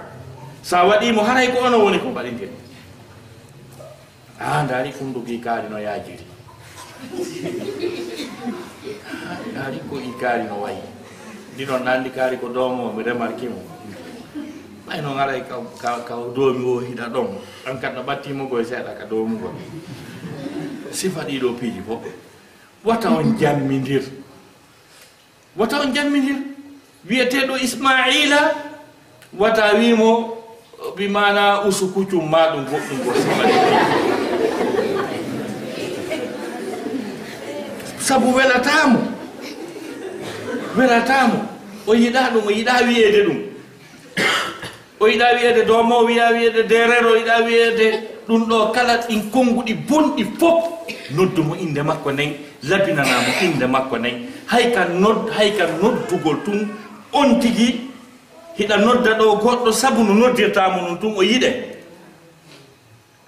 Sa 0.61 0.85
waɗimo 0.85 1.25
haray 1.25 1.49
ko 1.49 1.65
ono 1.65 1.77
woni 1.81 1.97
ko 1.99 2.09
mbaɗingel 2.13 2.49
a 4.41 4.63
ndaali 4.63 4.91
kunduki 4.97 5.37
kaari 5.37 5.69
no 5.69 5.77
yaajiri 5.79 6.25
ndaari 9.51 9.77
ko 9.89 9.95
i 9.99 10.11
kaari 10.21 10.43
no 10.43 10.61
wayi. 10.61 10.83
Ndiɗon 11.55 11.83
nanndi 11.83 12.09
kaari 12.09 12.37
ko 12.37 12.47
doomo 12.49 12.93
mi 12.93 13.03
remarque 13.03 13.47
mo. 13.49 13.61
Ɓay 14.87 15.01
noon 15.01 15.19
aray 15.19 15.41
ka 15.47 16.15
doomi 16.35 16.63
o 16.65 16.79
hiɗa 16.79 17.05
ɗon. 17.13 17.27
An 17.67 17.79
kad 17.81 17.93
no 17.95 18.01
ɓattimugo 18.03 18.59
e 18.61 18.65
seeɗa 18.65 18.97
ka 18.99 19.05
doomugol 19.05 19.53
sifa 20.93 21.21
ɗiɗo 21.23 21.53
piiji 21.59 21.81
fof 21.87 22.01
wata 22.83 23.09
on 23.09 23.37
jammindir 23.39 24.03
wata 25.57 25.79
on 25.81 25.93
jammindir 25.93 26.35
wiyeteɗo 27.09 27.57
ismaila 27.57 28.53
wata 29.39 29.73
wimo 29.79 30.37
bi 30.95 31.07
bimana 31.07 31.61
usukuccum 31.67 32.29
ma 32.29 32.47
ɗum 32.51 32.65
goɗɗum 32.65 32.97
go 33.05 33.11
sifa 33.13 34.20
sabu 38.11 38.35
welatamo 38.35 38.99
welatamo 40.77 41.47
o 41.87 41.93
yiɗa 41.95 42.21
ɗum 42.33 42.43
o 42.47 42.51
yiɗa 42.51 42.73
wiyede 42.87 43.19
ɗum. 43.27 43.39
O 44.99 45.05
yiɗa 45.07 45.27
wiyede 45.35 45.61
domo 45.65 45.95
o 45.99 46.05
wiya 46.05 46.31
wiyede 46.31 46.63
derere 46.67 47.05
o 47.07 47.15
yiɗa 47.15 47.35
wiyede 47.45 47.87
ɗum 48.27 48.41
ɗo 48.49 48.71
kala 48.75 48.97
ɗin 49.07 49.31
konnguɗi 49.31 49.73
bonɗi 49.87 50.23
fof. 50.39 50.63
Noddumo 51.15 51.55
inde 51.55 51.81
makko 51.83 52.11
nayi 52.11 52.35
labinanamo 52.69 53.31
inde 53.41 53.65
makko 53.67 53.97
nayi. 53.97 54.15
Hay 54.47 54.71
ka 54.75 54.85
nod 54.85 55.29
hay 55.37 55.51
ka 55.57 55.65
noddugol 55.81 56.43
tun 56.43 56.67
on 57.13 57.39
tigi 57.39 57.87
hiɗa 58.59 58.77
nodda 58.77 59.11
ɗo 59.19 59.35
goɗɗo 59.39 59.71
sabu 59.71 60.03
no 60.03 60.13
noddirtamo 60.13 60.81
non 60.81 60.99
tun 60.99 61.13
o 61.15 61.21
yiɗe. 61.23 61.49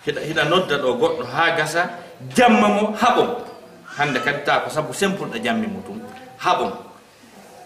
Hiɗa 0.06 0.22
hiɗa 0.28 0.44
nodda 0.50 0.76
ɗo 0.78 0.90
goɗɗo 1.00 1.24
ha 1.34 1.56
gasa 1.58 1.90
jamma 2.36 2.68
mo 2.68 2.92
haɓo. 3.00 3.53
hande 3.98 4.20
kadi 4.20 4.44
ta 4.46 4.60
ko 4.64 4.70
sabu 4.70 4.94
sempulɗo 4.94 5.38
jammi 5.44 5.68
mutum 5.68 6.00
haɓon 6.40 6.72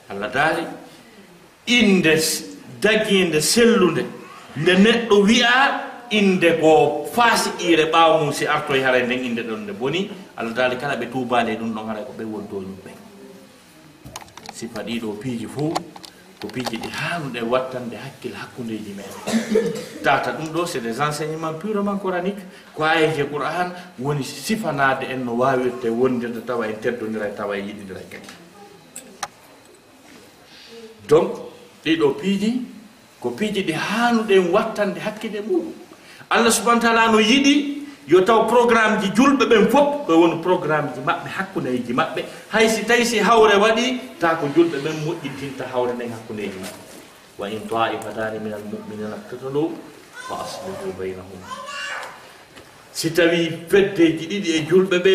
allah 0.09 0.29
daali 0.33 0.63
inde 1.67 2.13
dagiinde 2.81 3.41
sellude 3.41 4.05
nde 4.57 4.73
neɗɗo 4.83 5.15
wiya 5.27 5.53
inde 6.09 6.49
goo 6.61 7.05
faasi 7.13 7.49
ire 7.59 7.85
ɓaw 7.91 8.19
mum 8.19 8.31
si 8.33 8.45
artoye 8.47 8.81
haray 8.83 9.03
nden 9.03 9.23
inde 9.25 9.41
ɗon 9.43 9.59
nde 9.63 9.73
boni. 9.73 10.09
Allah 10.37 10.53
daali 10.53 10.75
kala 10.77 10.95
ɓe 10.95 11.05
tuubaali 11.11 11.57
ɗum 11.57 11.73
ɗon 11.75 11.87
haray 11.87 12.03
ko 12.05 12.13
ɓe 12.17 12.23
woni 12.23 12.47
dow 12.51 12.61
ñum 12.61 12.77
sifa 14.53 14.81
ɗiɗo 14.83 15.19
piiji 15.21 15.47
fo 15.47 15.73
ko 16.41 16.47
piiji 16.47 16.78
ɗi 16.78 16.89
haanuɗe 16.89 17.41
wattande 17.41 17.95
hakkille 17.97 18.36
hakkundeji 18.36 18.93
meɗen 18.93 19.73
tata 20.04 20.32
ɗum 20.38 20.54
ɗo 20.54 20.65
c'est 20.67 20.82
des 20.82 21.02
enseignement 21.02 21.54
purement 21.54 21.97
coranique 21.97 22.38
ko 22.76 22.84
ayeje 22.84 23.23
qouran 23.26 23.71
woni 24.00 24.23
sifanade 24.23 25.04
en 25.10 25.26
no 25.26 25.34
wawirte 25.34 25.89
wondirde 25.89 26.45
tawa 26.45 26.67
en 26.67 26.76
teddodira 26.82 27.28
tawa 27.36 27.58
e, 27.58 27.60
e, 27.60 27.63
e 27.63 27.67
yiɗidira 27.67 28.00
e 28.00 28.08
kadi. 28.12 28.28
Donc 31.10 31.32
ɗiɗo 31.84 32.10
piiji 32.21 32.62
ko 33.19 33.32
piiji 33.32 33.63
ɗi 33.63 33.73
haanuɗen 33.73 34.52
wattande 34.54 35.00
hakkille 35.00 35.41
muɗum. 35.41 35.73
Allah 36.30 36.52
subahana 36.52 36.82
taala 36.82 37.12
no 37.12 37.19
yiɗi 37.19 37.76
yo 38.07 38.21
taw 38.23 38.47
programme 38.47 39.01
ji 39.03 39.11
julɓe 39.11 39.45
ɓen 39.45 39.67
fof 39.69 40.07
ko 40.07 40.15
woni 40.21 40.39
programme 40.41 40.87
ji 40.95 41.01
maɓɓe 41.03 41.27
hakkundeji 41.37 41.93
maɓɓe. 41.93 42.21
Hay 42.49 42.69
si 42.69 42.83
tawi 42.87 43.05
si 43.05 43.19
hawre 43.19 43.55
waɗi 43.59 43.99
ta 44.19 44.35
ko 44.39 44.47
julɓe 44.55 44.79
ɓen 44.79 44.95
moƴƴintinta 45.05 45.67
hawre 45.73 45.91
nden 45.93 46.11
hakkundeji 46.15 46.55
maɓɓe. 46.63 46.83
Wa 47.37 47.47
in 47.49 47.67
taifatani 47.67 48.39
min 48.39 48.53
almuminina 48.53 49.17
ktatalu 49.27 49.75
fa 50.27 50.35
aslihu 50.39 50.95
baynahum. 50.97 51.41
Si 52.93 53.11
tawi 53.11 53.67
feddeji 53.67 54.25
ɗiɗi 54.31 54.49
e 54.55 54.59
julɓe 54.69 54.97
ɓe 55.03 55.13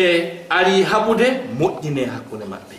ari 0.49 0.83
haɓude 0.85 1.27
moƴƴine 1.57 2.05
hakkunde 2.13 2.45
maɓɓe. 2.45 2.77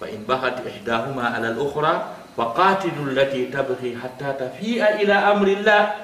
Fa 0.00 0.06
in 0.10 0.26
bahat 0.26 0.58
ihdahuma 0.66 1.30
ala 1.30 1.54
l 1.54 1.58
ohra 1.62 1.92
fa 2.36 2.44
qatilu 2.56 3.14
llati 3.14 3.50
tabhi 3.54 3.94
hatta 3.94 4.34
tafia 4.34 4.98
ila 5.00 5.30
amrillah. 5.30 6.01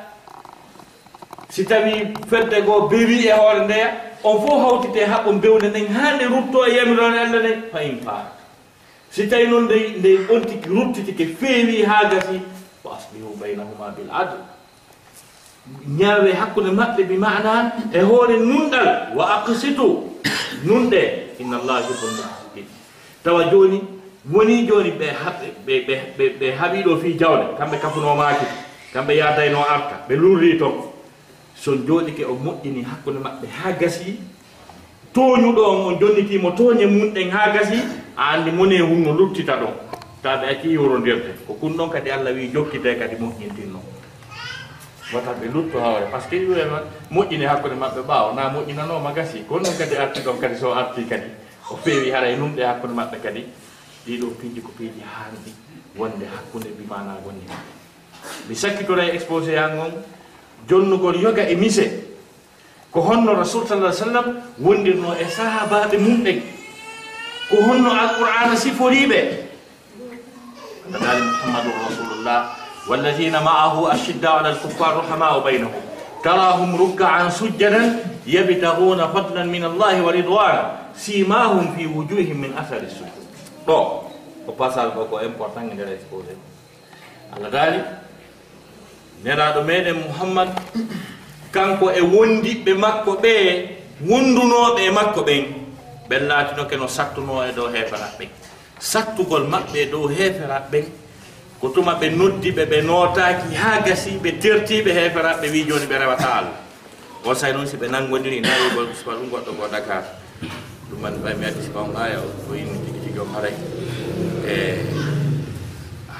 si 1.50 1.64
tawi 1.64 2.14
fedde 2.30 2.62
goo 2.62 2.88
bewi 2.88 3.26
e 3.26 3.32
hoore 3.32 3.64
ndeya 3.64 3.92
on 4.24 4.40
fof 4.40 4.60
hawtite 4.62 5.06
haɓɓo 5.06 5.32
bewde 5.40 5.68
nden 5.68 5.86
haa 5.88 6.16
nde 6.16 6.24
rutto 6.24 6.66
e 6.66 6.76
yamirone 6.76 7.18
allah 7.18 7.40
nde 7.40 7.52
fayin 7.72 8.00
faara 8.04 8.32
si 9.10 9.26
tawi 9.26 9.46
noon 9.46 9.64
nde 9.64 9.76
nde 9.98 10.18
on 10.34 10.40
tigi 10.44 10.68
ruttitike 10.68 11.26
feewi 11.40 11.82
haa 11.82 12.04
gasi 12.10 12.40
fa 12.82 12.90
aslihu 12.96 13.36
baynahuma 13.40 13.90
bil 13.96 14.10
adl. 14.12 14.38
Ñaawe 15.98 16.32
hakkunde 16.32 16.70
maɓɓe 16.70 17.02
bi 17.08 17.16
mana 17.16 17.72
e 17.92 18.00
hoore 18.00 18.36
nunɗal 18.38 18.88
wa 19.16 19.24
aqsitu 19.36 20.04
nunɗe 20.64 21.00
inna 21.40 21.56
allah 21.60 21.76
yuhibbul 21.86 22.14
muqsitin 22.18 22.66
tawa 23.24 23.44
jooni 23.50 23.82
woni 24.32 24.66
jooni 24.66 24.90
ɓe 24.90 25.06
ɓe 25.66 26.24
ɓe 26.40 26.46
haɓiɗo 26.58 26.96
fii 27.02 27.18
jawle 27.18 27.44
kamɓe 27.58 27.76
kafunomaaki 27.82 28.46
kamɓe 28.92 29.16
yahdayno 29.16 29.60
arta 29.74 29.96
ɓe 30.08 30.14
lurri 30.16 30.58
ton 30.58 30.72
so 31.60 31.74
jooɗike 31.74 32.24
o 32.24 32.34
moƴƴini 32.34 32.82
hakkunde 32.84 33.18
maɓɓe 33.20 33.46
haa 33.58 33.72
gasi 33.80 34.18
tooñuɗo 35.14 35.62
on 35.70 35.80
on 35.86 35.98
jonnitiimo 36.00 36.50
tooñe 36.50 36.86
mumɗen 36.86 37.30
haa 37.30 37.52
gasi 37.52 37.78
a 38.16 38.22
anndi 38.34 38.50
mone 38.50 38.78
hunno 38.80 39.12
luttita 39.12 39.56
ɗon. 39.56 39.74
Taade 40.22 40.44
acci 40.46 40.68
iwrondirde 40.70 41.34
ko 41.46 41.54
kun 41.54 41.76
ɗon 41.76 41.90
kadi 41.90 42.10
allah 42.10 42.32
wii 42.34 42.52
jokkite 42.52 42.98
kadi 42.98 43.16
moƴƴintinno. 43.16 43.80
Wata 45.12 45.32
ɓe 45.40 45.46
lutto 45.52 45.80
hawre 45.80 46.06
par 46.10 46.20
ce 46.22 46.28
que 46.28 46.36
iwema 46.36 46.82
moƴƴini 47.10 47.44
hakkunde 47.46 47.76
maɓɓe 47.76 48.00
ɓaawo. 48.06 48.34
Naa 48.34 48.52
moƴƴinanooma 48.54 49.12
gasi. 49.14 49.38
Kon 49.48 49.62
ɗon 49.62 49.78
kadi 49.78 49.96
arti 49.96 50.20
ɗon 50.20 50.38
kadi 50.40 50.56
so 50.56 50.72
arti 50.74 51.04
kadi 51.04 51.30
o 51.70 51.76
feewi 51.76 52.10
haray 52.10 52.36
numɗe 52.36 52.62
hakkunde 52.64 52.94
maɓɓe 52.94 53.18
kadi 53.22 53.44
ɗiɗo 54.06 54.26
piiji 54.40 54.60
ko 54.60 54.70
piiji 54.78 55.02
haandi 55.04 55.52
wonde 55.96 56.24
hakkunde 56.24 56.68
bimana 56.78 57.18
wonni 57.24 57.44
maɓɓe 57.48 57.72
mi 58.48 58.54
sakkitoray 58.54 59.10
exposé 59.16 59.56
ha 59.56 59.66
on 59.76 59.92
jonnugol 60.68 61.16
yoga 61.16 61.42
e 61.48 61.54
mise. 61.56 62.04
Ko 62.92 63.00
honno 63.00 63.34
rasul 63.36 63.66
sallah 63.66 63.92
sallam 63.92 64.40
wondirno 64.60 65.12
e 65.16 65.24
sahabaɓe 65.24 65.96
mum 65.98 66.24
ɓen 66.24 66.40
ko 67.48 67.56
honno 67.64 67.90
alqur'ana 67.90 68.56
siforiɓe. 68.56 69.20
Adali 70.88 71.22
muhammadun 71.24 71.74
rasulullah 71.88 72.40
walladina 72.88 73.40
maahu 73.40 73.88
ashidda 73.88 74.40
ala 74.40 74.48
alkuffar 74.52 75.00
rahamau 75.04 75.40
baynahum. 75.44 75.82
Tarahum 76.22 76.76
rukkaan 76.76 77.30
sujjadan 77.30 78.00
yabtaguna 78.26 79.08
fadlan 79.12 79.48
min 79.50 79.64
allahi 79.64 80.00
wa 80.00 80.12
ridwana. 80.12 80.62
Simahum 80.96 81.76
fi 81.76 81.86
wujuhim 81.86 82.36
min 82.48 82.52
athari 82.56 82.88
sujud. 82.88 83.26
Ɗo 83.68 84.08
ko 84.48 84.52
passage 84.56 84.96
ɗo 84.96 85.04
ko 85.12 85.20
important 85.20 85.68
e 85.68 85.74
nder 85.76 85.92
exposé 85.92 86.32
allah 87.36 87.50
daali 87.52 87.80
neraɗo 89.24 89.62
meɗen 89.62 89.96
muhammad 90.06 90.48
kanko 91.52 91.90
e 91.90 92.00
wondiɓɓe 92.00 92.72
makko 92.74 93.12
ɓe 93.22 93.34
wondunoɓe 94.08 94.80
e 94.86 94.90
makko 94.90 95.20
ɓen. 95.22 95.44
Ɓen 96.08 96.22
laatinoke 96.28 96.76
no 96.76 96.86
sattuno 96.88 97.42
e 97.44 97.52
dow 97.52 97.68
heeferaɓe 97.68 98.16
ɓen 98.18 98.30
sattugol 98.78 99.44
maɓɓe 99.48 99.76
e 99.76 99.86
dow 99.90 100.08
heeferaɓe 100.08 100.70
ɓen 100.70 100.84
ko 101.60 101.68
tuma 101.74 101.94
ɓe 102.00 102.10
noddiɓe 102.10 102.64
ɓe 102.70 102.82
nootaki 102.82 103.54
ha 103.54 103.82
gasi 103.82 104.10
ɓe 104.22 104.38
tertiɓe 104.38 104.90
heeferaɓe 104.92 105.50
wi 105.50 105.64
joni 105.68 105.86
ɓe 105.86 105.98
rewata 105.98 106.28
allah. 106.38 106.56
On 107.24 107.34
say 107.34 107.52
noon 107.52 107.66
si 107.66 107.76
ɓe 107.76 107.90
nangodiri 107.90 108.40
nawigol 108.40 108.94
sipa 108.94 109.12
ɗum 109.18 109.28
goɗɗo 109.30 109.52
go 109.58 109.68
dakar. 109.68 110.04
Ɗum 110.90 111.00
man 111.02 111.14
ɓay 111.18 111.34
mi 111.34 111.44
addi 111.46 111.62
sipa 111.62 111.80
on 111.80 111.96
aya 111.96 112.20
o 112.22 112.54
yimmi 112.54 112.78
tigi 112.86 113.00
tigi 113.04 113.18
on 113.18 113.34
haray. 113.34 113.54
E 114.46 114.56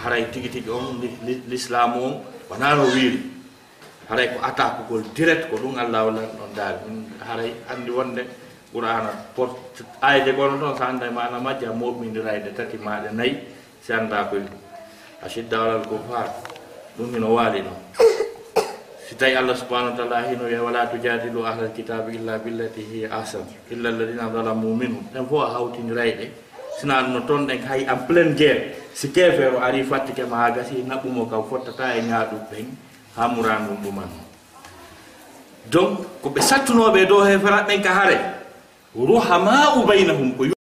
haray 0.02 0.26
tigi 0.32 0.48
tigi 0.48 0.70
on 0.70 0.98
l'islam 1.48 1.92
on. 1.96 2.12
wonaa 2.50 2.74
no 2.74 2.84
wiiri. 2.94 3.20
Haray 4.08 4.28
ko 4.32 4.38
attaque 4.42 4.88
direct 5.14 5.50
ko 5.50 5.56
ɗum 5.56 5.76
allah 5.78 6.04
wallan 6.08 6.28
ɗon 6.38 6.50
daari. 6.56 6.78
Ɗum 6.84 6.96
haray 7.28 7.52
anndi 7.68 7.90
wonde 7.90 8.22
qur'ana 8.72 9.10
por 9.34 9.56
ayde 10.02 10.32
gono 10.36 10.58
toon 10.60 10.76
so 10.76 10.84
annda 10.84 11.10
mana 11.10 11.40
majja 11.40 11.68
a 11.72 12.50
tati 12.56 12.76
maɗe 12.76 13.10
nayyi 13.16 13.38
si 13.80 13.92
annda 13.92 14.24
koye 14.28 14.44
a 15.22 15.28
sidda 15.28 15.56
walal 15.58 15.82
ko 15.88 15.96
faa 16.08 16.28
ɗum 16.98 17.14
hino 17.14 17.28
waali 17.34 17.60
ɗon 17.64 17.76
si 19.08 19.16
tawi 19.16 19.32
allah 19.40 19.56
subahanahu 19.56 19.96
wa 19.96 19.98
taala 20.04 20.28
hino 20.28 20.44
wiya 20.44 20.60
wala 20.60 20.84
tujadilu 20.92 21.40
ahlal 21.40 21.72
kitabe 21.72 22.12
illa 22.12 22.36
billati 22.44 22.84
hiya 22.84 23.08
ahsan 23.08 23.40
illa 23.72 23.88
alladina 23.88 24.28
dalamu 24.28 24.76
minhum. 24.76 25.00
Ɗen 25.16 25.24
fof 25.24 25.48
a 25.48 25.56
hawtindirayɗe. 25.56 26.26
Sina 26.76 27.08
no 27.08 27.24
toon 27.24 27.48
ɗen 27.48 27.64
hay 27.64 27.88
en 27.88 27.96
pleine 28.06 28.36
guerre. 28.36 28.76
si 28.98 29.08
keefeero 29.14 29.62
ari 29.62 29.86
fattike 29.86 30.24
ma 30.26 30.36
ha 30.42 30.50
gasi 30.50 30.82
naɓɓumo 30.82 31.30
kam 31.30 31.42
fottata 31.50 31.94
e 31.94 32.02
ñaaɗum 32.02 32.42
ɓen 32.50 32.66
ha 33.16 33.22
muranɗum 33.30 33.76
ɗumanmo 33.82 34.22
donc 35.70 35.90
ko 36.22 36.28
ɓe 36.34 36.40
sattunoɓe 36.42 36.98
e 37.02 37.06
dow 37.06 37.22
heferat 37.22 37.66
ɓen 37.68 37.82
ka 37.82 37.92
hare. 37.94 38.18
Ruhama'u 38.96 39.86
baynahum 39.86 40.32
ko 40.36 40.44